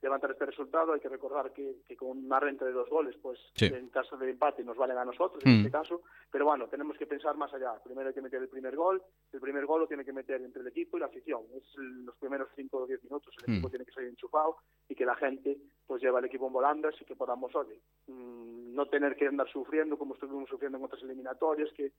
levantar 0.01 0.31
este 0.31 0.45
resultado. 0.45 0.93
Hay 0.93 0.99
que 0.99 1.09
recordar 1.09 1.51
que, 1.53 1.83
con 1.97 2.25
una 2.25 2.39
renta 2.39 2.65
de 2.65 2.71
dos 2.71 2.89
goles, 2.89 3.15
pues 3.21 3.39
en 3.59 3.89
caso 3.89 4.17
de 4.17 4.29
empate 4.29 4.63
nos 4.63 4.77
valen 4.77 4.97
a 4.97 5.05
nosotros, 5.05 5.43
en 5.45 5.53
mm. 5.53 5.57
este 5.59 5.71
caso. 5.71 6.01
Pero 6.31 6.45
bueno, 6.45 6.67
tenemos 6.67 6.97
que 6.97 7.05
pensar 7.05 7.35
más 7.37 7.53
allá. 7.53 7.73
Primero 7.83 8.09
hay 8.09 8.13
que 8.13 8.21
meter 8.21 8.41
el 8.41 8.49
primer 8.49 8.75
gol. 8.75 9.01
El 9.31 9.39
primer 9.39 9.65
gol 9.65 9.81
lo 9.81 9.87
tiene 9.87 10.05
que 10.05 10.13
meter 10.13 10.41
entre 10.41 10.61
el 10.61 10.67
equipo 10.67 10.97
y 10.97 10.99
la 10.99 11.05
afición. 11.07 11.43
Es 11.55 11.63
los 11.77 12.15
primeros 12.17 12.49
cinco 12.55 12.79
o 12.79 12.87
diez 12.87 13.03
minutos. 13.03 13.33
El 13.39 13.53
equipo 13.53 13.67
mm. 13.67 13.71
tiene 13.71 13.85
que 13.85 13.91
salir 13.91 14.09
enchufado 14.09 14.57
y 14.89 14.95
que 14.95 15.05
la 15.05 15.15
gente 15.15 15.57
pues 15.85 16.01
lleva 16.01 16.19
el 16.19 16.25
equipo 16.25 16.47
en 16.47 16.53
volandas 16.53 16.95
y 16.99 17.05
que 17.05 17.15
podamos, 17.15 17.53
oye, 17.55 17.79
mm, 18.07 18.73
no 18.73 18.85
tener 18.87 19.15
que 19.15 19.27
andar 19.27 19.49
sufriendo 19.49 19.97
como 19.97 20.13
estuvimos 20.13 20.49
sufriendo 20.49 20.77
en 20.77 20.85
otras 20.85 21.03
eliminatorias, 21.03 21.69
que, 21.73 21.91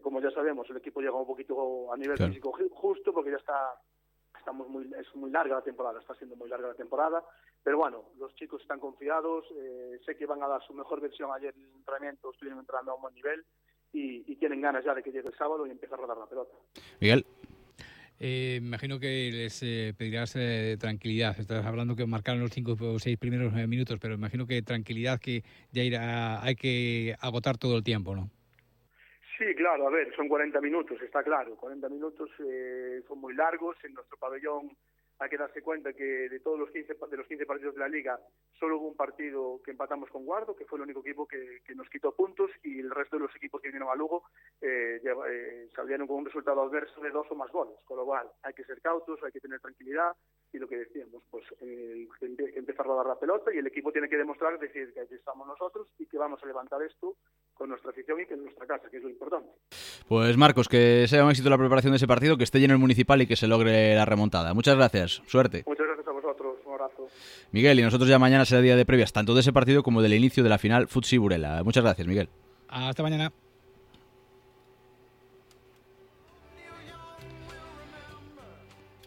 como 0.00 0.20
ya 0.20 0.30
sabemos, 0.30 0.68
el 0.70 0.76
equipo 0.76 1.00
llega 1.00 1.14
un 1.14 1.26
poquito 1.26 1.92
a 1.92 1.96
nivel 1.96 2.16
físico 2.16 2.52
justo 2.70 3.12
porque 3.12 3.30
ya 3.30 3.36
está 3.36 3.74
estamos 4.42 4.68
muy, 4.68 4.90
es 4.98 5.14
muy 5.14 5.30
larga 5.30 5.56
la 5.56 5.62
temporada, 5.62 6.00
está 6.00 6.14
siendo 6.16 6.34
muy 6.34 6.48
larga 6.48 6.68
la 6.68 6.74
temporada, 6.74 7.24
pero 7.62 7.78
bueno, 7.78 8.10
los 8.18 8.34
chicos 8.34 8.60
están 8.60 8.80
confiados, 8.80 9.44
eh, 9.56 10.00
sé 10.04 10.16
que 10.16 10.26
van 10.26 10.42
a 10.42 10.48
dar 10.48 10.60
su 10.66 10.74
mejor 10.74 11.00
versión 11.00 11.30
ayer 11.32 11.54
en 11.56 11.62
el 11.62 11.74
entrenamiento, 11.76 12.32
estuvieron 12.32 12.58
entrenando 12.58 12.90
a 12.90 12.94
un 12.96 13.02
buen 13.02 13.14
nivel 13.14 13.44
y, 13.92 14.24
y 14.30 14.36
tienen 14.36 14.60
ganas 14.60 14.84
ya 14.84 14.94
de 14.94 15.02
que 15.02 15.12
llegue 15.12 15.28
el 15.28 15.36
sábado 15.36 15.64
y 15.66 15.70
empiece 15.70 15.94
a 15.94 15.98
rodar 15.98 16.16
la 16.16 16.26
pelota. 16.26 16.52
Miguel. 17.00 17.24
Eh, 18.24 18.60
imagino 18.62 19.00
que 19.00 19.30
les 19.32 19.62
eh, 19.62 19.94
pedirás 19.96 20.36
eh, 20.36 20.76
tranquilidad. 20.78 21.38
Estás 21.40 21.64
hablando 21.66 21.96
que 21.96 22.06
marcaron 22.06 22.40
los 22.40 22.52
cinco 22.52 22.76
o 22.80 22.98
seis 22.98 23.18
primeros 23.18 23.52
eh, 23.56 23.66
minutos, 23.66 23.98
pero 24.00 24.14
imagino 24.14 24.46
que 24.46 24.62
tranquilidad 24.62 25.18
que 25.18 25.42
ya 25.72 25.82
irá, 25.82 26.42
hay 26.42 26.54
que 26.54 27.16
agotar 27.20 27.58
todo 27.58 27.76
el 27.76 27.82
tiempo, 27.82 28.14
¿no? 28.14 28.30
Sí, 29.42 29.56
claro, 29.56 29.88
a 29.88 29.90
ver, 29.90 30.14
son 30.14 30.28
40 30.28 30.60
minutos, 30.60 31.02
está 31.02 31.20
claro. 31.24 31.56
40 31.56 31.88
minutos 31.88 32.30
eh, 32.38 33.02
son 33.08 33.18
muy 33.20 33.34
largos. 33.34 33.76
En 33.82 33.92
nuestro 33.92 34.16
pabellón 34.16 34.70
hay 35.22 35.30
que 35.30 35.38
darse 35.38 35.62
cuenta 35.62 35.92
que 35.92 36.28
de 36.28 36.40
todos 36.40 36.58
los 36.58 36.70
15, 36.70 36.94
de 36.94 37.16
los 37.16 37.26
15 37.26 37.46
partidos 37.46 37.74
de 37.74 37.80
la 37.80 37.88
liga, 37.88 38.18
solo 38.58 38.78
hubo 38.78 38.88
un 38.88 38.96
partido 38.96 39.60
que 39.64 39.70
empatamos 39.70 40.10
con 40.10 40.24
Guardo, 40.24 40.56
que 40.56 40.64
fue 40.64 40.78
el 40.78 40.82
único 40.82 41.00
equipo 41.00 41.26
que, 41.26 41.60
nos 41.76 41.88
quitó 41.88 42.12
puntos, 42.12 42.50
y 42.64 42.80
el 42.80 42.90
resto 42.90 43.16
de 43.16 43.22
los 43.22 43.36
equipos 43.36 43.60
que 43.60 43.68
vinieron 43.68 43.90
a 43.90 43.94
Lugo 43.94 44.24
eh, 44.60 45.00
eh, 45.02 45.68
salieron 45.74 46.06
con 46.06 46.18
un 46.18 46.26
resultado 46.26 46.62
adverso 46.62 47.00
de 47.00 47.10
dos 47.10 47.26
o 47.30 47.34
más 47.34 47.50
goles. 47.50 47.76
Con 47.84 47.98
lo 47.98 48.04
cual, 48.04 48.28
hay 48.42 48.52
que 48.52 48.64
ser 48.64 48.80
cautos, 48.80 49.22
hay 49.22 49.32
que 49.32 49.40
tener 49.40 49.60
tranquilidad, 49.60 50.12
y 50.52 50.58
lo 50.58 50.68
que 50.68 50.76
decíamos, 50.76 51.22
pues 51.30 51.44
empezar 51.60 52.84
a 52.84 52.88
rodar 52.88 53.06
la 53.06 53.18
pelota, 53.18 53.54
y 53.54 53.58
el 53.58 53.66
equipo 53.66 53.92
tiene 53.92 54.08
que 54.08 54.18
demostrar, 54.18 54.58
decir 54.58 54.92
que 54.92 55.00
aquí 55.00 55.14
estamos 55.14 55.46
nosotros, 55.46 55.88
y 55.98 56.06
que 56.06 56.18
vamos 56.18 56.42
a 56.42 56.46
levantar 56.46 56.82
esto 56.82 57.16
con 57.54 57.68
nuestra 57.68 57.90
afición 57.90 58.20
y 58.20 58.26
que 58.26 58.34
en 58.34 58.44
nuestra 58.44 58.66
casa, 58.66 58.88
que 58.90 58.96
es 58.96 59.02
lo 59.02 59.08
importante. 59.08 59.50
Pues 60.08 60.36
Marcos, 60.36 60.68
que 60.68 61.06
sea 61.08 61.24
un 61.24 61.30
éxito 61.30 61.48
la 61.48 61.58
preparación 61.58 61.92
de 61.92 61.96
ese 61.96 62.06
partido, 62.06 62.36
que 62.36 62.44
esté 62.44 62.60
lleno 62.60 62.74
el 62.74 62.80
municipal 62.80 63.22
y 63.22 63.26
que 63.26 63.36
se 63.36 63.46
logre 63.46 63.94
la 63.94 64.04
remontada. 64.04 64.54
Muchas 64.54 64.76
gracias, 64.76 65.11
suerte. 65.26 65.64
Muchas 65.66 65.86
gracias 65.86 66.06
a 66.06 66.12
vosotros, 66.12 66.56
un 66.64 66.72
abrazo. 66.72 67.08
Miguel, 67.50 67.80
y 67.80 67.82
nosotros 67.82 68.08
ya 68.08 68.18
mañana 68.18 68.44
será 68.44 68.60
día 68.60 68.76
de 68.76 68.86
previas, 68.86 69.12
tanto 69.12 69.34
de 69.34 69.40
ese 69.40 69.52
partido 69.52 69.82
como 69.82 70.02
del 70.02 70.14
inicio 70.14 70.42
de 70.42 70.48
la 70.48 70.58
final 70.58 70.88
Futsi 70.88 71.18
Burela. 71.18 71.62
Muchas 71.64 71.82
gracias, 71.82 72.06
Miguel. 72.06 72.28
Hasta 72.68 73.02
mañana. 73.02 73.32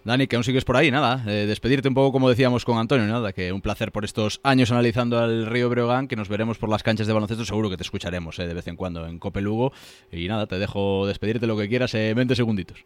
Dani, 0.05 0.27
que 0.27 0.35
aún 0.35 0.43
sigues 0.43 0.63
por 0.63 0.77
ahí, 0.77 0.91
nada, 0.91 1.23
eh, 1.25 1.47
despedirte 1.47 1.87
un 1.87 1.95
poco 1.95 2.11
como 2.11 2.29
decíamos 2.29 2.63
con 2.63 2.77
Antonio, 2.77 3.07
nada, 3.07 3.33
que 3.33 3.51
un 3.51 3.61
placer 3.61 3.91
por 3.91 4.05
estos 4.05 4.39
años 4.43 4.71
analizando 4.71 5.17
al 5.17 5.47
Río 5.47 5.67
Breogán, 5.67 6.07
que 6.07 6.15
nos 6.15 6.29
veremos 6.29 6.59
por 6.59 6.69
las 6.69 6.83
canchas 6.83 7.07
de 7.07 7.13
baloncesto, 7.13 7.43
seguro 7.43 7.71
que 7.71 7.77
te 7.77 7.81
escucharemos 7.81 8.37
eh, 8.37 8.45
de 8.45 8.53
vez 8.53 8.67
en 8.67 8.75
cuando 8.75 9.07
en 9.07 9.17
Cope 9.17 9.41
Lugo, 9.41 9.73
y 10.11 10.27
nada, 10.27 10.45
te 10.45 10.59
dejo 10.59 11.07
despedirte 11.07 11.47
lo 11.47 11.57
que 11.57 11.67
quieras 11.67 11.95
en 11.95 12.15
20 12.15 12.35
segunditos. 12.35 12.85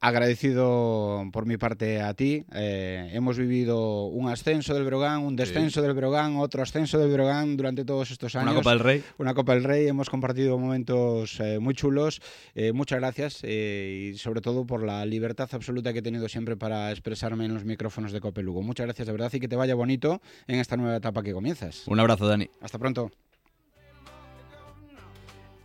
Agradecido 0.00 1.24
por 1.32 1.46
mi 1.46 1.56
parte 1.56 2.00
a 2.00 2.12
ti. 2.14 2.44
Eh, 2.52 3.10
hemos 3.12 3.38
vivido 3.38 4.06
un 4.06 4.28
ascenso 4.28 4.74
del 4.74 4.84
Brogan, 4.84 5.22
un 5.22 5.36
descenso 5.36 5.80
sí. 5.80 5.86
del 5.86 5.94
Brogan, 5.94 6.38
otro 6.38 6.62
ascenso 6.62 6.98
del 6.98 7.12
Brogan 7.12 7.56
durante 7.56 7.84
todos 7.84 8.10
estos 8.10 8.34
años. 8.34 8.50
Una 8.50 8.60
Copa 8.60 8.70
del 8.70 8.80
Rey. 8.80 9.04
Una 9.18 9.34
Copa 9.34 9.54
del 9.54 9.62
Rey. 9.62 9.86
Hemos 9.86 10.10
compartido 10.10 10.58
momentos 10.58 11.38
eh, 11.38 11.60
muy 11.60 11.74
chulos. 11.74 12.20
Eh, 12.56 12.72
muchas 12.72 12.98
gracias 12.98 13.44
y 13.44 14.14
sobre 14.16 14.40
todo 14.40 14.66
por 14.66 14.82
la 14.82 15.06
libertad 15.06 15.48
absoluta 15.52 15.92
que 15.92 16.00
he 16.00 16.02
tenido 16.02 16.28
siempre 16.28 16.56
para 16.56 16.90
expresarme 16.90 17.44
en 17.44 17.54
los 17.54 17.64
micrófonos 17.64 18.10
de 18.10 18.20
Cope 18.20 18.42
Lugo. 18.42 18.62
Muchas 18.62 18.86
gracias 18.86 19.06
de 19.06 19.12
verdad 19.12 19.32
y 19.32 19.38
que 19.38 19.46
te 19.46 19.54
vaya 19.54 19.76
bonito 19.76 20.20
en 20.48 20.58
esta 20.58 20.76
nueva 20.76 20.96
etapa 20.96 21.22
que 21.22 21.32
comienzas. 21.32 21.86
Un 21.86 22.00
abrazo, 22.00 22.26
Dani. 22.26 22.50
Hasta 22.60 22.78
pronto. 22.78 23.12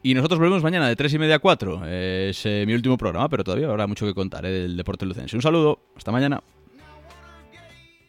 Y 0.05 0.13
nosotros 0.13 0.37
volvemos 0.37 0.61
mañana 0.61 0.87
de 0.87 0.95
3 0.95 1.15
y 1.15 1.17
media 1.17 1.37
a 1.37 1.39
4. 1.39 1.87
Es 1.87 2.45
eh, 2.45 2.63
mi 2.67 2.75
último 2.75 2.95
programa, 2.95 3.27
pero 3.27 3.43
todavía 3.43 3.67
habrá 3.67 3.87
mucho 3.87 4.05
que 4.05 4.13
contar 4.13 4.45
eh, 4.45 4.51
del 4.51 4.77
deporte 4.77 5.03
lucense. 5.03 5.35
Un 5.35 5.41
saludo, 5.41 5.79
hasta 5.97 6.11
mañana. 6.11 6.43